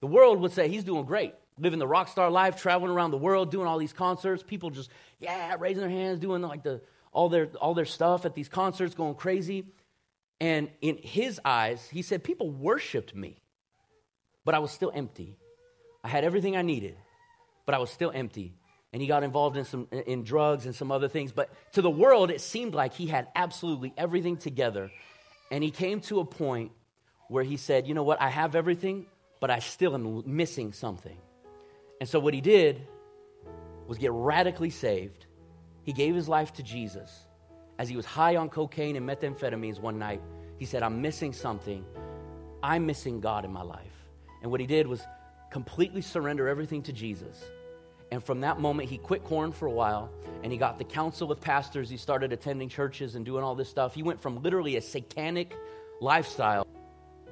The 0.00 0.06
world 0.06 0.40
would 0.40 0.52
say 0.52 0.68
he's 0.68 0.84
doing 0.84 1.04
great, 1.04 1.34
living 1.58 1.78
the 1.78 1.86
rock 1.86 2.08
star 2.08 2.30
life, 2.30 2.56
traveling 2.56 2.90
around 2.90 3.10
the 3.10 3.18
world, 3.18 3.50
doing 3.50 3.66
all 3.66 3.76
these 3.76 3.92
concerts. 3.92 4.42
People 4.42 4.70
just, 4.70 4.88
yeah, 5.18 5.54
raising 5.58 5.82
their 5.82 5.90
hands, 5.90 6.18
doing 6.18 6.40
like 6.40 6.62
the, 6.62 6.80
all, 7.12 7.28
their, 7.28 7.48
all 7.60 7.74
their 7.74 7.84
stuff 7.84 8.24
at 8.24 8.34
these 8.34 8.48
concerts, 8.48 8.94
going 8.94 9.14
crazy. 9.14 9.66
And 10.40 10.70
in 10.80 10.98
his 11.02 11.38
eyes, 11.44 11.86
he 11.90 12.00
said, 12.00 12.24
people 12.24 12.50
worshiped 12.50 13.14
me, 13.14 13.36
but 14.46 14.54
I 14.54 14.60
was 14.60 14.70
still 14.70 14.90
empty. 14.94 15.36
I 16.02 16.08
had 16.08 16.24
everything 16.24 16.56
I 16.56 16.62
needed, 16.62 16.96
but 17.66 17.74
I 17.74 17.78
was 17.78 17.90
still 17.90 18.10
empty. 18.14 18.54
And 18.92 19.00
he 19.00 19.06
got 19.06 19.22
involved 19.22 19.56
in 19.56 19.64
some 19.64 19.86
in 19.92 20.24
drugs 20.24 20.66
and 20.66 20.74
some 20.74 20.90
other 20.90 21.08
things. 21.08 21.32
But 21.32 21.50
to 21.72 21.82
the 21.82 21.90
world, 21.90 22.30
it 22.30 22.40
seemed 22.40 22.74
like 22.74 22.92
he 22.94 23.06
had 23.06 23.28
absolutely 23.36 23.92
everything 23.96 24.36
together. 24.36 24.90
And 25.50 25.62
he 25.62 25.70
came 25.70 26.00
to 26.02 26.20
a 26.20 26.24
point 26.24 26.72
where 27.28 27.44
he 27.44 27.56
said, 27.56 27.86
You 27.86 27.94
know 27.94 28.02
what? 28.02 28.20
I 28.20 28.28
have 28.28 28.56
everything, 28.56 29.06
but 29.38 29.50
I 29.50 29.60
still 29.60 29.94
am 29.94 30.22
missing 30.26 30.72
something. 30.72 31.16
And 32.00 32.08
so 32.08 32.18
what 32.18 32.34
he 32.34 32.40
did 32.40 32.86
was 33.86 33.98
get 33.98 34.10
radically 34.12 34.70
saved. 34.70 35.26
He 35.82 35.92
gave 35.92 36.14
his 36.14 36.28
life 36.28 36.52
to 36.54 36.62
Jesus. 36.62 37.10
As 37.78 37.88
he 37.88 37.96
was 37.96 38.04
high 38.04 38.36
on 38.36 38.48
cocaine 38.48 38.96
and 38.96 39.08
methamphetamines 39.08 39.80
one 39.80 39.98
night, 39.98 40.20
he 40.58 40.66
said, 40.66 40.82
I'm 40.82 41.00
missing 41.00 41.32
something. 41.32 41.84
I'm 42.62 42.86
missing 42.86 43.20
God 43.20 43.44
in 43.44 43.52
my 43.52 43.62
life. 43.62 44.06
And 44.42 44.50
what 44.50 44.60
he 44.60 44.66
did 44.66 44.86
was 44.86 45.02
completely 45.50 46.02
surrender 46.02 46.48
everything 46.48 46.82
to 46.82 46.92
Jesus. 46.92 47.42
And 48.10 48.22
from 48.22 48.40
that 48.40 48.58
moment, 48.58 48.88
he 48.88 48.98
quit 48.98 49.24
Korn 49.24 49.52
for 49.52 49.66
a 49.66 49.70
while 49.70 50.10
and 50.42 50.50
he 50.50 50.58
got 50.58 50.78
the 50.78 50.84
council 50.84 51.30
of 51.30 51.40
pastors. 51.40 51.88
He 51.88 51.96
started 51.96 52.32
attending 52.32 52.68
churches 52.68 53.14
and 53.14 53.24
doing 53.24 53.44
all 53.44 53.54
this 53.54 53.68
stuff. 53.68 53.94
He 53.94 54.02
went 54.02 54.20
from 54.20 54.42
literally 54.42 54.76
a 54.76 54.80
satanic 54.80 55.54
lifestyle. 56.00 56.66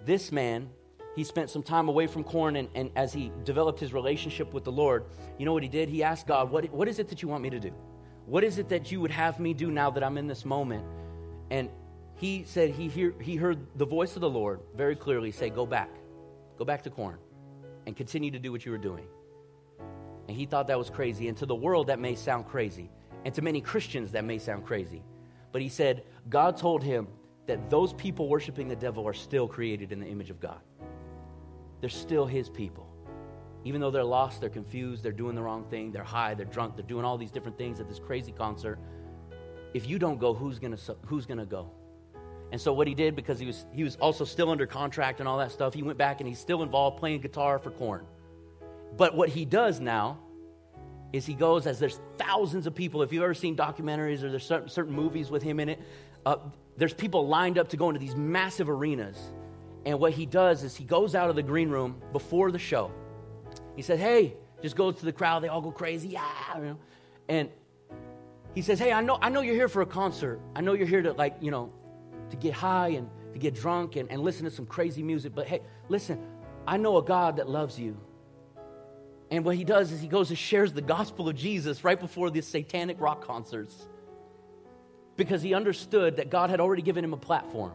This 0.04 0.30
man, 0.30 0.68
he 1.16 1.24
spent 1.24 1.50
some 1.50 1.62
time 1.62 1.88
away 1.88 2.06
from 2.06 2.22
Korn, 2.22 2.56
and, 2.56 2.68
and 2.74 2.90
as 2.94 3.12
he 3.12 3.32
developed 3.44 3.80
his 3.80 3.92
relationship 3.92 4.52
with 4.52 4.64
the 4.64 4.72
Lord, 4.72 5.04
you 5.38 5.46
know 5.46 5.52
what 5.52 5.62
he 5.62 5.68
did? 5.68 5.88
He 5.88 6.02
asked 6.02 6.26
God, 6.26 6.50
what, 6.50 6.70
what 6.70 6.86
is 6.86 6.98
it 6.98 7.08
that 7.08 7.22
you 7.22 7.28
want 7.28 7.42
me 7.42 7.50
to 7.50 7.60
do? 7.60 7.72
What 8.26 8.44
is 8.44 8.58
it 8.58 8.68
that 8.68 8.92
you 8.92 9.00
would 9.00 9.10
have 9.10 9.40
me 9.40 9.54
do 9.54 9.70
now 9.70 9.90
that 9.90 10.04
I'm 10.04 10.18
in 10.18 10.26
this 10.26 10.44
moment? 10.44 10.84
And 11.50 11.70
he 12.16 12.44
said 12.44 12.70
he, 12.70 12.88
hear, 12.88 13.14
he 13.20 13.36
heard 13.36 13.66
the 13.76 13.86
voice 13.86 14.16
of 14.16 14.20
the 14.20 14.30
Lord 14.30 14.60
very 14.76 14.96
clearly 14.96 15.32
say, 15.32 15.48
Go 15.50 15.64
back. 15.64 15.90
Go 16.58 16.64
back 16.64 16.82
to 16.82 16.90
Korn, 16.90 17.18
and 17.86 17.96
continue 17.96 18.32
to 18.32 18.38
do 18.38 18.52
what 18.52 18.66
you 18.66 18.72
were 18.72 18.78
doing. 18.78 19.06
And 20.28 20.36
he 20.36 20.46
thought 20.46 20.66
that 20.68 20.78
was 20.78 20.90
crazy. 20.90 21.28
And 21.28 21.36
to 21.38 21.46
the 21.46 21.54
world, 21.54 21.86
that 21.88 21.98
may 21.98 22.14
sound 22.14 22.46
crazy. 22.46 22.90
And 23.24 23.34
to 23.34 23.42
many 23.42 23.60
Christians, 23.60 24.12
that 24.12 24.24
may 24.24 24.38
sound 24.38 24.64
crazy. 24.64 25.02
But 25.52 25.62
he 25.62 25.68
said, 25.68 26.04
God 26.28 26.56
told 26.56 26.82
him 26.82 27.08
that 27.46 27.70
those 27.70 27.94
people 27.94 28.28
worshiping 28.28 28.68
the 28.68 28.76
devil 28.76 29.08
are 29.08 29.14
still 29.14 29.48
created 29.48 29.90
in 29.90 30.00
the 30.00 30.06
image 30.06 30.30
of 30.30 30.38
God. 30.38 30.60
They're 31.80 31.88
still 31.88 32.26
his 32.26 32.50
people. 32.50 32.86
Even 33.64 33.80
though 33.80 33.90
they're 33.90 34.04
lost, 34.04 34.40
they're 34.40 34.50
confused, 34.50 35.02
they're 35.02 35.12
doing 35.12 35.34
the 35.34 35.42
wrong 35.42 35.64
thing, 35.64 35.90
they're 35.90 36.04
high, 36.04 36.34
they're 36.34 36.46
drunk, 36.46 36.76
they're 36.76 36.86
doing 36.86 37.04
all 37.04 37.18
these 37.18 37.30
different 37.30 37.58
things 37.58 37.80
at 37.80 37.88
this 37.88 37.98
crazy 37.98 38.32
concert. 38.32 38.78
If 39.74 39.88
you 39.88 39.98
don't 39.98 40.18
go, 40.18 40.34
who's 40.34 40.58
gonna, 40.58 40.78
who's 41.06 41.26
gonna 41.26 41.46
go? 41.46 41.70
And 42.52 42.60
so 42.60 42.72
what 42.72 42.86
he 42.86 42.94
did, 42.94 43.16
because 43.16 43.38
he 43.38 43.46
was, 43.46 43.66
he 43.72 43.84
was 43.84 43.96
also 43.96 44.24
still 44.24 44.50
under 44.50 44.66
contract 44.66 45.20
and 45.20 45.28
all 45.28 45.38
that 45.38 45.52
stuff, 45.52 45.74
he 45.74 45.82
went 45.82 45.98
back 45.98 46.20
and 46.20 46.28
he's 46.28 46.38
still 46.38 46.62
involved 46.62 46.98
playing 46.98 47.20
guitar 47.20 47.58
for 47.58 47.70
Korn. 47.70 48.06
But 48.98 49.14
what 49.14 49.30
he 49.30 49.44
does 49.44 49.80
now 49.80 50.18
is 51.12 51.24
he 51.24 51.32
goes 51.32 51.66
as 51.66 51.78
there's 51.78 52.00
thousands 52.18 52.66
of 52.66 52.74
people. 52.74 53.00
If 53.02 53.12
you've 53.12 53.22
ever 53.22 53.32
seen 53.32 53.56
documentaries 53.56 54.22
or 54.22 54.28
there's 54.28 54.44
certain, 54.44 54.68
certain 54.68 54.92
movies 54.92 55.30
with 55.30 55.42
him 55.42 55.60
in 55.60 55.70
it, 55.70 55.80
uh, 56.26 56.36
there's 56.76 56.92
people 56.92 57.26
lined 57.26 57.58
up 57.58 57.68
to 57.68 57.76
go 57.76 57.88
into 57.88 58.00
these 58.00 58.16
massive 58.16 58.68
arenas. 58.68 59.16
And 59.86 60.00
what 60.00 60.12
he 60.12 60.26
does 60.26 60.64
is 60.64 60.76
he 60.76 60.84
goes 60.84 61.14
out 61.14 61.30
of 61.30 61.36
the 61.36 61.42
green 61.42 61.70
room 61.70 62.02
before 62.12 62.50
the 62.50 62.58
show. 62.58 62.90
He 63.76 63.82
said, 63.82 64.00
"Hey," 64.00 64.34
just 64.60 64.76
goes 64.76 64.96
to 64.96 65.04
the 65.04 65.12
crowd. 65.12 65.42
They 65.42 65.48
all 65.48 65.62
go 65.62 65.70
crazy, 65.70 66.08
yeah, 66.08 66.28
you 66.56 66.64
know? 66.64 66.78
and 67.28 67.48
he 68.54 68.60
says, 68.60 68.78
"Hey, 68.78 68.92
I 68.92 69.00
know, 69.00 69.18
I 69.22 69.28
know 69.28 69.40
you're 69.40 69.54
here 69.54 69.68
for 69.68 69.82
a 69.82 69.86
concert. 69.86 70.40
I 70.56 70.60
know 70.60 70.72
you're 70.72 70.86
here 70.86 71.02
to 71.02 71.12
like, 71.12 71.36
you 71.40 71.52
know, 71.52 71.72
to 72.30 72.36
get 72.36 72.52
high 72.52 72.88
and 72.88 73.08
to 73.32 73.38
get 73.38 73.54
drunk 73.54 73.94
and, 73.96 74.10
and 74.10 74.20
listen 74.20 74.44
to 74.44 74.50
some 74.50 74.66
crazy 74.66 75.02
music. 75.02 75.34
But 75.34 75.46
hey, 75.46 75.62
listen, 75.88 76.20
I 76.66 76.76
know 76.76 76.96
a 76.98 77.02
God 77.02 77.36
that 77.36 77.48
loves 77.48 77.78
you." 77.78 77.96
And 79.30 79.44
what 79.44 79.56
he 79.56 79.64
does 79.64 79.92
is 79.92 80.00
he 80.00 80.08
goes 80.08 80.30
and 80.30 80.38
shares 80.38 80.72
the 80.72 80.82
gospel 80.82 81.28
of 81.28 81.36
Jesus 81.36 81.84
right 81.84 81.98
before 81.98 82.30
these 82.30 82.46
satanic 82.46 83.00
rock 83.00 83.26
concerts 83.26 83.86
because 85.16 85.42
he 85.42 85.52
understood 85.52 86.16
that 86.16 86.30
God 86.30 86.48
had 86.48 86.60
already 86.60 86.82
given 86.82 87.04
him 87.04 87.12
a 87.12 87.18
platform. 87.18 87.72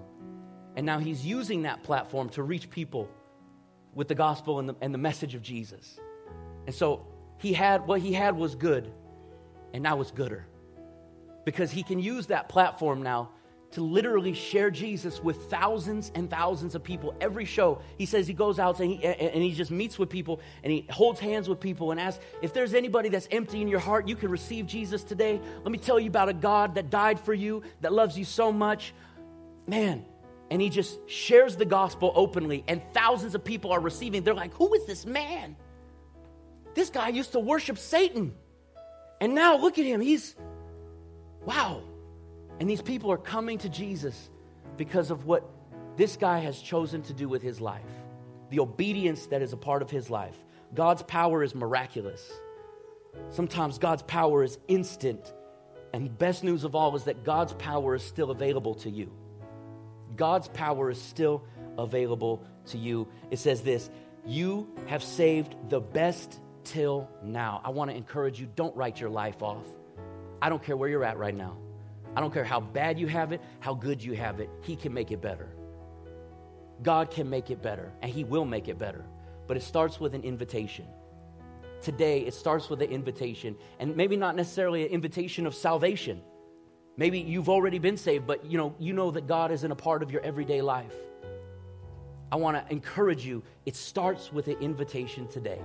And 0.75 0.85
now 0.85 0.97
he's 0.97 1.25
using 1.25 1.63
that 1.63 1.83
platform 1.83 2.29
to 2.29 2.41
reach 2.41 2.69
people 2.69 3.09
with 3.93 4.07
the 4.07 4.15
gospel 4.15 4.59
and 4.59 4.69
the, 4.69 4.75
and 4.81 4.93
the 4.93 4.97
message 4.97 5.35
of 5.35 5.43
Jesus. 5.43 5.99
And 6.65 6.73
so 6.73 7.05
he 7.37 7.53
had 7.53 7.85
what 7.85 8.01
he 8.01 8.13
had 8.13 8.35
was 8.35 8.55
good, 8.55 8.91
and 9.73 9.83
now 9.83 10.01
it's 10.01 10.11
gooder 10.11 10.47
because 11.45 11.71
he 11.71 11.83
can 11.83 11.99
use 11.99 12.27
that 12.27 12.49
platform 12.49 13.03
now 13.03 13.29
to 13.73 13.81
literally 13.81 14.33
share 14.33 14.69
Jesus 14.69 15.21
with 15.21 15.49
thousands 15.49 16.11
and 16.15 16.29
thousands 16.29 16.75
of 16.75 16.83
people. 16.83 17.15
Every 17.19 17.45
show, 17.45 17.81
he 17.97 18.05
says 18.05 18.27
he 18.27 18.33
goes 18.33 18.59
out 18.59 18.79
and 18.79 18.91
he, 18.91 19.03
and 19.03 19.41
he 19.43 19.53
just 19.53 19.71
meets 19.71 19.97
with 19.97 20.09
people 20.09 20.39
and 20.63 20.71
he 20.71 20.87
holds 20.89 21.19
hands 21.19 21.49
with 21.49 21.59
people 21.59 21.91
and 21.91 21.99
asks, 21.99 22.23
if 22.41 22.53
there's 22.53 22.73
anybody 22.73 23.09
that's 23.09 23.27
empty 23.31 23.61
in 23.61 23.67
your 23.67 23.79
heart, 23.79 24.07
you 24.07 24.15
can 24.15 24.29
receive 24.29 24.67
Jesus 24.67 25.03
today. 25.03 25.41
Let 25.63 25.71
me 25.71 25.77
tell 25.77 25.99
you 25.99 26.07
about 26.07 26.29
a 26.29 26.33
God 26.33 26.75
that 26.75 26.89
died 26.89 27.19
for 27.19 27.33
you, 27.33 27.63
that 27.81 27.91
loves 27.91 28.17
you 28.17 28.25
so 28.25 28.51
much. 28.51 28.93
Man, 29.65 30.05
and 30.51 30.61
he 30.61 30.69
just 30.69 31.09
shares 31.09 31.55
the 31.55 31.65
gospel 31.65 32.11
openly, 32.15 32.63
and 32.67 32.81
thousands 32.93 33.33
of 33.33 33.43
people 33.43 33.71
are 33.71 33.79
receiving. 33.79 34.23
They're 34.23 34.33
like, 34.33 34.53
Who 34.55 34.73
is 34.73 34.85
this 34.85 35.05
man? 35.05 35.55
This 36.75 36.89
guy 36.89 37.09
used 37.09 37.31
to 37.31 37.39
worship 37.39 37.77
Satan. 37.77 38.33
And 39.21 39.35
now 39.35 39.57
look 39.57 39.79
at 39.79 39.85
him. 39.85 40.01
He's, 40.01 40.35
wow. 41.45 41.83
And 42.63 42.69
these 42.69 42.81
people 42.81 43.11
are 43.11 43.17
coming 43.17 43.57
to 43.57 43.67
Jesus 43.67 44.29
because 44.77 45.11
of 45.11 45.25
what 45.25 45.43
this 45.97 46.15
guy 46.15 46.39
has 46.39 46.61
chosen 46.61 47.01
to 47.01 47.13
do 47.13 47.27
with 47.27 47.41
his 47.41 47.59
life, 47.59 47.81
the 48.51 48.61
obedience 48.61 49.25
that 49.25 49.41
is 49.41 49.51
a 49.51 49.57
part 49.57 49.81
of 49.81 49.91
his 49.91 50.09
life. 50.09 50.37
God's 50.73 51.03
power 51.03 51.43
is 51.43 51.53
miraculous. 51.53 52.25
Sometimes 53.31 53.79
God's 53.79 54.03
power 54.03 54.45
is 54.45 54.57
instant. 54.69 55.33
And 55.91 56.17
best 56.17 56.45
news 56.45 56.63
of 56.63 56.73
all 56.73 56.95
is 56.95 57.03
that 57.03 57.25
God's 57.25 57.51
power 57.51 57.95
is 57.95 58.01
still 58.01 58.31
available 58.31 58.75
to 58.75 58.89
you. 58.89 59.11
God's 60.15 60.47
power 60.47 60.89
is 60.89 61.01
still 61.01 61.43
available 61.77 62.45
to 62.67 62.77
you. 62.77 63.09
It 63.29 63.39
says 63.39 63.61
this 63.61 63.89
You 64.25 64.73
have 64.85 65.03
saved 65.03 65.53
the 65.67 65.81
best 65.81 66.39
till 66.63 67.09
now. 67.21 67.59
I 67.65 67.71
want 67.71 67.91
to 67.91 67.97
encourage 67.97 68.39
you 68.39 68.47
don't 68.55 68.73
write 68.77 69.01
your 69.01 69.09
life 69.09 69.43
off. 69.43 69.67
I 70.41 70.47
don't 70.47 70.63
care 70.63 70.77
where 70.77 70.87
you're 70.87 71.03
at 71.03 71.17
right 71.17 71.35
now. 71.35 71.57
I 72.15 72.21
don't 72.21 72.33
care 72.33 72.43
how 72.43 72.59
bad 72.59 72.99
you 72.99 73.07
have 73.07 73.31
it, 73.31 73.41
how 73.59 73.73
good 73.73 74.03
you 74.03 74.13
have 74.13 74.39
it. 74.39 74.49
He 74.61 74.75
can 74.75 74.93
make 74.93 75.11
it 75.11 75.21
better. 75.21 75.49
God 76.81 77.11
can 77.11 77.29
make 77.29 77.49
it 77.49 77.61
better, 77.61 77.91
and 78.01 78.11
He 78.11 78.23
will 78.23 78.45
make 78.45 78.67
it 78.67 78.77
better. 78.77 79.05
But 79.47 79.57
it 79.57 79.63
starts 79.63 79.99
with 79.99 80.13
an 80.13 80.23
invitation. 80.23 80.85
Today, 81.81 82.21
it 82.21 82.33
starts 82.33 82.69
with 82.69 82.81
an 82.81 82.89
invitation, 82.89 83.55
and 83.79 83.95
maybe 83.95 84.15
not 84.15 84.35
necessarily 84.35 84.83
an 84.83 84.89
invitation 84.89 85.45
of 85.45 85.55
salvation. 85.55 86.21
Maybe 86.95 87.19
you've 87.19 87.49
already 87.49 87.79
been 87.79 87.97
saved, 87.97 88.27
but 88.27 88.45
you 88.45 88.57
know, 88.57 88.75
you 88.79 88.93
know 88.93 89.11
that 89.11 89.27
God 89.27 89.51
isn't 89.51 89.71
a 89.71 89.75
part 89.75 90.03
of 90.03 90.11
your 90.11 90.21
everyday 90.21 90.61
life. 90.61 90.93
I 92.31 92.35
want 92.35 92.57
to 92.57 92.71
encourage 92.71 93.25
you, 93.25 93.43
it 93.65 93.75
starts 93.75 94.31
with 94.31 94.47
an 94.47 94.57
invitation 94.59 95.27
today. 95.27 95.61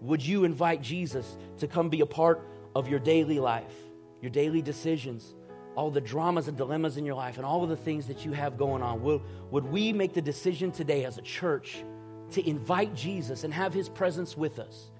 Would 0.00 0.24
you 0.24 0.44
invite 0.44 0.82
Jesus 0.82 1.36
to 1.58 1.66
come 1.66 1.90
be 1.90 2.00
a 2.00 2.06
part 2.06 2.46
of 2.74 2.88
your 2.88 3.00
daily 3.00 3.38
life, 3.38 3.74
your 4.20 4.30
daily 4.30 4.62
decisions, 4.62 5.34
all 5.76 5.90
the 5.90 6.00
dramas 6.00 6.48
and 6.48 6.56
dilemmas 6.56 6.96
in 6.96 7.04
your 7.04 7.14
life, 7.14 7.36
and 7.36 7.46
all 7.46 7.62
of 7.62 7.68
the 7.68 7.76
things 7.76 8.06
that 8.06 8.24
you 8.24 8.32
have 8.32 8.58
going 8.58 8.82
on? 8.82 9.02
Would, 9.02 9.22
would 9.50 9.64
we 9.64 9.92
make 9.92 10.12
the 10.12 10.22
decision 10.22 10.72
today 10.72 11.04
as 11.04 11.18
a 11.18 11.22
church 11.22 11.84
to 12.32 12.48
invite 12.48 12.94
Jesus 12.94 13.44
and 13.44 13.52
have 13.52 13.72
his 13.72 13.88
presence 13.88 14.36
with 14.36 14.58
us? 14.58 14.90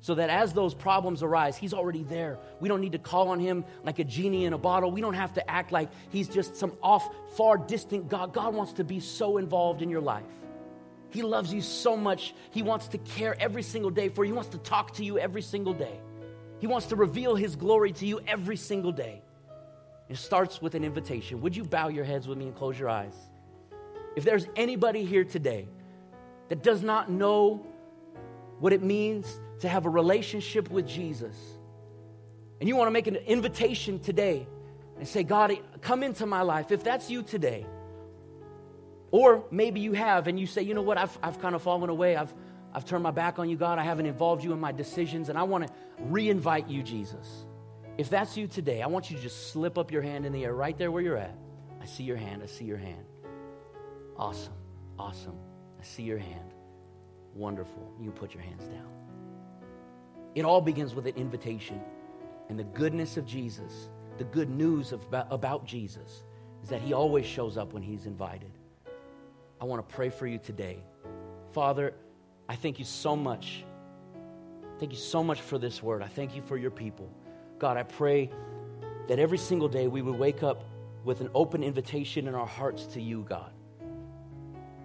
So 0.00 0.14
that 0.14 0.30
as 0.30 0.52
those 0.52 0.72
problems 0.72 1.22
arise, 1.22 1.56
he's 1.56 1.74
already 1.74 2.04
there. 2.04 2.38
We 2.60 2.68
don't 2.68 2.80
need 2.80 2.92
to 2.92 2.98
call 2.98 3.28
on 3.28 3.40
him 3.40 3.64
like 3.82 3.98
a 3.98 4.04
genie 4.04 4.44
in 4.44 4.52
a 4.52 4.58
bottle. 4.58 4.90
We 4.90 5.00
don't 5.00 5.14
have 5.14 5.32
to 5.34 5.50
act 5.50 5.72
like 5.72 5.88
he's 6.10 6.28
just 6.28 6.54
some 6.54 6.76
off, 6.82 7.08
far 7.36 7.58
distant 7.58 8.08
God. 8.08 8.32
God 8.32 8.54
wants 8.54 8.74
to 8.74 8.84
be 8.84 9.00
so 9.00 9.38
involved 9.38 9.82
in 9.82 9.90
your 9.90 10.00
life. 10.00 10.24
He 11.10 11.22
loves 11.22 11.52
you 11.52 11.60
so 11.60 11.96
much. 11.96 12.34
He 12.50 12.62
wants 12.62 12.88
to 12.88 12.98
care 12.98 13.36
every 13.40 13.62
single 13.62 13.90
day 13.90 14.08
for 14.08 14.24
you. 14.24 14.32
He 14.32 14.36
wants 14.36 14.50
to 14.50 14.58
talk 14.58 14.94
to 14.94 15.04
you 15.04 15.18
every 15.18 15.42
single 15.42 15.74
day. 15.74 15.98
He 16.58 16.66
wants 16.66 16.86
to 16.88 16.96
reveal 16.96 17.34
His 17.34 17.56
glory 17.56 17.92
to 17.92 18.06
you 18.06 18.20
every 18.26 18.56
single 18.56 18.92
day. 18.92 19.22
It 20.08 20.16
starts 20.16 20.62
with 20.62 20.74
an 20.74 20.84
invitation. 20.84 21.40
Would 21.40 21.56
you 21.56 21.64
bow 21.64 21.88
your 21.88 22.04
heads 22.04 22.28
with 22.28 22.38
me 22.38 22.46
and 22.46 22.54
close 22.54 22.78
your 22.78 22.88
eyes? 22.88 23.14
If 24.14 24.24
there's 24.24 24.46
anybody 24.56 25.04
here 25.04 25.24
today 25.24 25.68
that 26.48 26.62
does 26.62 26.82
not 26.82 27.10
know 27.10 27.66
what 28.60 28.72
it 28.72 28.82
means 28.82 29.40
to 29.60 29.68
have 29.68 29.84
a 29.84 29.90
relationship 29.90 30.70
with 30.70 30.86
Jesus, 30.86 31.36
and 32.60 32.68
you 32.68 32.76
want 32.76 32.86
to 32.86 32.92
make 32.92 33.06
an 33.06 33.16
invitation 33.16 33.98
today 33.98 34.46
and 34.98 35.06
say, 35.06 35.22
God, 35.22 35.58
come 35.82 36.02
into 36.02 36.24
my 36.24 36.42
life, 36.42 36.70
if 36.72 36.84
that's 36.84 37.10
you 37.10 37.22
today, 37.22 37.66
or 39.10 39.44
maybe 39.50 39.80
you 39.80 39.92
have 39.92 40.26
and 40.26 40.38
you 40.38 40.46
say, 40.46 40.62
you 40.62 40.72
know 40.72 40.82
what, 40.82 40.98
I've, 40.98 41.18
I've 41.22 41.40
kind 41.40 41.54
of 41.54 41.62
fallen 41.62 41.90
away, 41.90 42.16
I've, 42.16 42.32
I've 42.72 42.84
turned 42.84 43.02
my 43.02 43.10
back 43.10 43.38
on 43.38 43.48
you, 43.48 43.56
God, 43.56 43.78
I 43.78 43.82
haven't 43.82 44.06
involved 44.06 44.44
you 44.44 44.52
in 44.52 44.60
my 44.60 44.72
decisions, 44.72 45.28
and 45.28 45.38
I 45.38 45.42
want 45.42 45.66
to 45.66 45.72
re 46.00 46.28
invite 46.28 46.68
you, 46.68 46.82
Jesus. 46.82 47.45
If 47.98 48.10
that's 48.10 48.36
you 48.36 48.46
today, 48.46 48.82
I 48.82 48.88
want 48.88 49.10
you 49.10 49.16
to 49.16 49.22
just 49.22 49.50
slip 49.52 49.78
up 49.78 49.90
your 49.90 50.02
hand 50.02 50.26
in 50.26 50.32
the 50.32 50.44
air 50.44 50.54
right 50.54 50.76
there 50.76 50.90
where 50.90 51.02
you're 51.02 51.16
at. 51.16 51.36
I 51.80 51.86
see 51.86 52.04
your 52.04 52.16
hand, 52.16 52.42
I 52.42 52.46
see 52.46 52.64
your 52.64 52.76
hand. 52.76 53.04
Awesome, 54.16 54.52
awesome. 54.98 55.38
I 55.80 55.84
see 55.84 56.02
your 56.02 56.18
hand. 56.18 56.52
Wonderful. 57.34 57.92
You 58.00 58.10
put 58.10 58.34
your 58.34 58.42
hands 58.42 58.64
down. 58.64 58.88
It 60.34 60.44
all 60.44 60.60
begins 60.60 60.94
with 60.94 61.06
an 61.06 61.14
invitation. 61.16 61.80
And 62.48 62.58
the 62.58 62.64
goodness 62.64 63.16
of 63.16 63.26
Jesus, 63.26 63.88
the 64.18 64.24
good 64.24 64.50
news 64.50 64.92
of, 64.92 65.02
about 65.12 65.64
Jesus, 65.64 66.22
is 66.62 66.68
that 66.68 66.80
he 66.80 66.92
always 66.92 67.26
shows 67.26 67.56
up 67.56 67.72
when 67.72 67.82
he's 67.82 68.06
invited. 68.06 68.50
I 69.60 69.64
want 69.64 69.86
to 69.86 69.94
pray 69.94 70.10
for 70.10 70.26
you 70.26 70.38
today. 70.38 70.82
Father, 71.52 71.94
I 72.48 72.56
thank 72.56 72.78
you 72.78 72.84
so 72.84 73.16
much. 73.16 73.64
Thank 74.78 74.92
you 74.92 74.98
so 74.98 75.24
much 75.24 75.40
for 75.40 75.58
this 75.58 75.82
word. 75.82 76.02
I 76.02 76.08
thank 76.08 76.36
you 76.36 76.42
for 76.42 76.56
your 76.56 76.70
people. 76.70 77.10
God, 77.58 77.76
I 77.76 77.82
pray 77.84 78.30
that 79.08 79.18
every 79.18 79.38
single 79.38 79.68
day 79.68 79.86
we 79.86 80.02
would 80.02 80.18
wake 80.18 80.42
up 80.42 80.64
with 81.04 81.20
an 81.20 81.30
open 81.34 81.62
invitation 81.62 82.28
in 82.28 82.34
our 82.34 82.46
hearts 82.46 82.86
to 82.88 83.00
you, 83.00 83.24
God. 83.28 83.50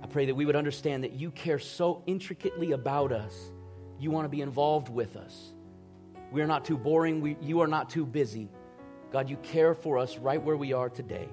I 0.03 0.07
pray 0.07 0.27
that 0.27 0.35
we 0.35 0.45
would 0.45 0.55
understand 0.55 1.03
that 1.03 1.13
you 1.13 1.31
care 1.31 1.59
so 1.59 2.03
intricately 2.05 2.71
about 2.71 3.11
us. 3.11 3.33
You 3.99 4.11
want 4.11 4.25
to 4.25 4.29
be 4.29 4.41
involved 4.41 4.89
with 4.89 5.15
us. 5.15 5.53
We 6.31 6.41
are 6.41 6.47
not 6.47 6.65
too 6.65 6.77
boring. 6.77 7.21
We, 7.21 7.37
you 7.41 7.61
are 7.61 7.67
not 7.67 7.89
too 7.89 8.05
busy. 8.05 8.49
God, 9.11 9.29
you 9.29 9.37
care 9.37 9.73
for 9.73 9.97
us 9.97 10.17
right 10.17 10.41
where 10.41 10.55
we 10.55 10.73
are 10.73 10.89
today. 10.89 11.27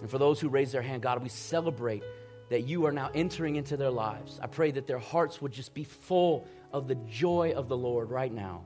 And 0.00 0.10
for 0.10 0.18
those 0.18 0.40
who 0.40 0.48
raise 0.48 0.72
their 0.72 0.82
hand, 0.82 1.02
God, 1.02 1.22
we 1.22 1.28
celebrate 1.28 2.02
that 2.48 2.62
you 2.62 2.86
are 2.86 2.92
now 2.92 3.10
entering 3.14 3.56
into 3.56 3.76
their 3.76 3.90
lives. 3.90 4.38
I 4.42 4.46
pray 4.46 4.70
that 4.70 4.86
their 4.86 4.98
hearts 4.98 5.42
would 5.42 5.52
just 5.52 5.74
be 5.74 5.84
full 5.84 6.46
of 6.72 6.88
the 6.88 6.94
joy 6.94 7.52
of 7.54 7.68
the 7.68 7.76
Lord 7.76 8.10
right 8.10 8.32
now. 8.32 8.64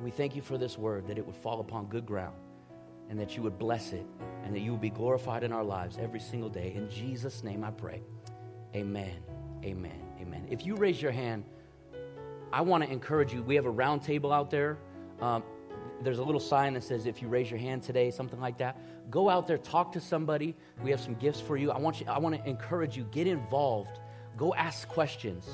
We 0.00 0.10
thank 0.10 0.36
you 0.36 0.42
for 0.42 0.58
this 0.58 0.76
word, 0.76 1.06
that 1.08 1.18
it 1.18 1.26
would 1.26 1.36
fall 1.36 1.60
upon 1.60 1.86
good 1.86 2.04
ground, 2.04 2.36
and 3.08 3.18
that 3.18 3.36
you 3.36 3.42
would 3.42 3.58
bless 3.58 3.92
it, 3.92 4.06
and 4.44 4.54
that 4.54 4.60
you 4.60 4.72
would 4.72 4.80
be 4.80 4.90
glorified 4.90 5.42
in 5.42 5.52
our 5.52 5.64
lives 5.64 5.96
every 5.98 6.20
single 6.20 6.50
day. 6.50 6.72
In 6.74 6.90
Jesus' 6.90 7.42
name 7.42 7.64
I 7.64 7.70
pray. 7.70 8.02
Amen. 8.74 9.16
Amen. 9.64 10.02
Amen. 10.20 10.46
If 10.50 10.66
you 10.66 10.76
raise 10.76 11.00
your 11.00 11.12
hand, 11.12 11.44
I 12.52 12.60
want 12.60 12.84
to 12.84 12.90
encourage 12.90 13.32
you. 13.32 13.42
We 13.42 13.54
have 13.56 13.64
a 13.64 13.70
round 13.70 14.02
table 14.02 14.32
out 14.32 14.50
there. 14.50 14.78
Um, 15.20 15.42
there's 16.02 16.18
a 16.18 16.24
little 16.24 16.40
sign 16.40 16.74
that 16.74 16.84
says 16.84 17.06
if 17.06 17.22
you 17.22 17.28
raise 17.28 17.50
your 17.50 17.58
hand 17.58 17.82
today, 17.82 18.10
something 18.10 18.40
like 18.40 18.58
that. 18.58 18.78
Go 19.10 19.30
out 19.30 19.46
there, 19.46 19.58
talk 19.58 19.92
to 19.92 20.00
somebody. 20.00 20.54
We 20.82 20.90
have 20.90 21.00
some 21.00 21.14
gifts 21.14 21.40
for 21.40 21.56
you. 21.56 21.70
I 21.70 21.78
want 21.78 22.00
you. 22.00 22.06
I 22.06 22.18
want 22.18 22.34
to 22.34 22.48
encourage 22.48 22.96
you. 22.96 23.04
Get 23.04 23.26
involved. 23.26 23.98
Go 24.36 24.54
ask 24.54 24.86
questions. 24.88 25.48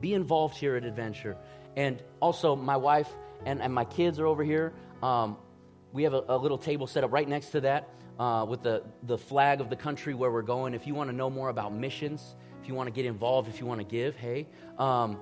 Be 0.00 0.14
involved 0.14 0.56
here 0.56 0.76
at 0.76 0.84
Adventure. 0.84 1.36
And 1.76 2.02
also, 2.20 2.56
my 2.56 2.76
wife 2.76 3.08
and, 3.44 3.60
and 3.60 3.72
my 3.72 3.84
kids 3.84 4.18
are 4.18 4.26
over 4.26 4.44
here. 4.44 4.72
Um, 5.02 5.36
we 5.92 6.02
have 6.02 6.14
a, 6.14 6.24
a, 6.28 6.36
little 6.36 6.58
table 6.58 6.86
set 6.86 7.04
up 7.04 7.12
right 7.12 7.28
next 7.28 7.50
to 7.50 7.60
that 7.62 7.88
uh, 8.18 8.44
with 8.48 8.62
the, 8.62 8.82
the 9.04 9.16
flag 9.16 9.60
of 9.60 9.70
the 9.70 9.76
country 9.76 10.14
where 10.14 10.30
we're 10.30 10.42
going. 10.42 10.74
If 10.74 10.86
you 10.86 10.94
want 10.94 11.10
to 11.10 11.16
know 11.16 11.30
more 11.30 11.48
about 11.48 11.72
missions, 11.72 12.34
if 12.60 12.68
you 12.68 12.74
want 12.74 12.88
to 12.88 12.92
get 12.92 13.06
involved, 13.06 13.48
if 13.48 13.60
you 13.60 13.66
want 13.66 13.80
to 13.80 13.86
give, 13.86 14.16
hey. 14.16 14.46
Um, 14.78 15.18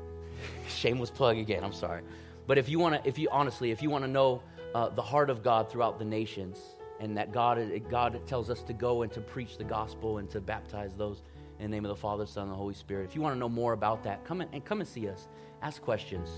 shameless 0.68 1.10
plug 1.10 1.38
again, 1.38 1.62
I'm 1.62 1.72
sorry. 1.72 2.02
But 2.46 2.58
if 2.58 2.68
you 2.68 2.78
want 2.78 3.02
to, 3.02 3.08
if 3.08 3.18
you 3.18 3.28
honestly, 3.30 3.70
if 3.70 3.82
you 3.82 3.90
want 3.90 4.04
to 4.04 4.10
know 4.10 4.42
uh, 4.74 4.88
the 4.88 5.02
heart 5.02 5.30
of 5.30 5.42
God 5.42 5.70
throughout 5.70 5.98
the 5.98 6.04
nations, 6.04 6.58
and 7.02 7.16
that 7.16 7.32
God, 7.32 7.82
God 7.90 8.24
tells 8.28 8.48
us 8.48 8.62
to 8.62 8.72
go 8.72 9.02
and 9.02 9.12
to 9.12 9.20
preach 9.20 9.58
the 9.58 9.64
gospel 9.64 10.18
and 10.18 10.30
to 10.30 10.40
baptize 10.40 10.94
those 10.96 11.22
in 11.58 11.68
the 11.68 11.76
name 11.76 11.84
of 11.84 11.88
the 11.88 11.96
Father, 11.96 12.24
Son, 12.26 12.44
and 12.44 12.52
the 12.52 12.56
Holy 12.56 12.74
Spirit. 12.74 13.08
If 13.08 13.16
you 13.16 13.20
want 13.20 13.34
to 13.34 13.38
know 13.40 13.48
more 13.48 13.72
about 13.72 14.04
that, 14.04 14.24
come 14.24 14.40
and 14.40 14.64
come 14.64 14.80
and 14.80 14.88
see 14.88 15.08
us. 15.08 15.26
Ask 15.62 15.82
questions. 15.82 16.30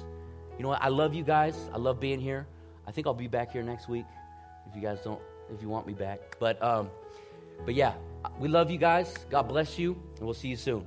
You 0.57 0.63
know 0.63 0.69
what? 0.71 0.83
I 0.83 0.89
love 0.89 1.15
you 1.15 1.25
guys. 1.25 1.69
I 1.73 1.79
love 1.79 2.01
being 2.01 2.21
here. 2.21 2.47
I 2.87 2.93
think 2.93 3.07
I'll 3.07 3.15
be 3.15 3.29
back 3.29 3.53
here 3.53 3.63
next 3.63 3.89
week 3.89 4.05
if 4.69 4.77
you 4.77 4.83
guys 4.83 5.01
don't, 5.03 5.21
if 5.53 5.63
you 5.63 5.69
want 5.69 5.87
me 5.87 5.95
back. 5.95 6.21
But, 6.39 6.63
um, 6.63 6.91
but 7.65 7.75
yeah, 7.75 7.95
we 8.39 8.49
love 8.49 8.71
you 8.71 8.79
guys. 8.79 9.15
God 9.31 9.49
bless 9.49 9.79
you, 9.79 10.01
and 10.17 10.25
we'll 10.25 10.35
see 10.35 10.49
you 10.49 10.57
soon. 10.57 10.87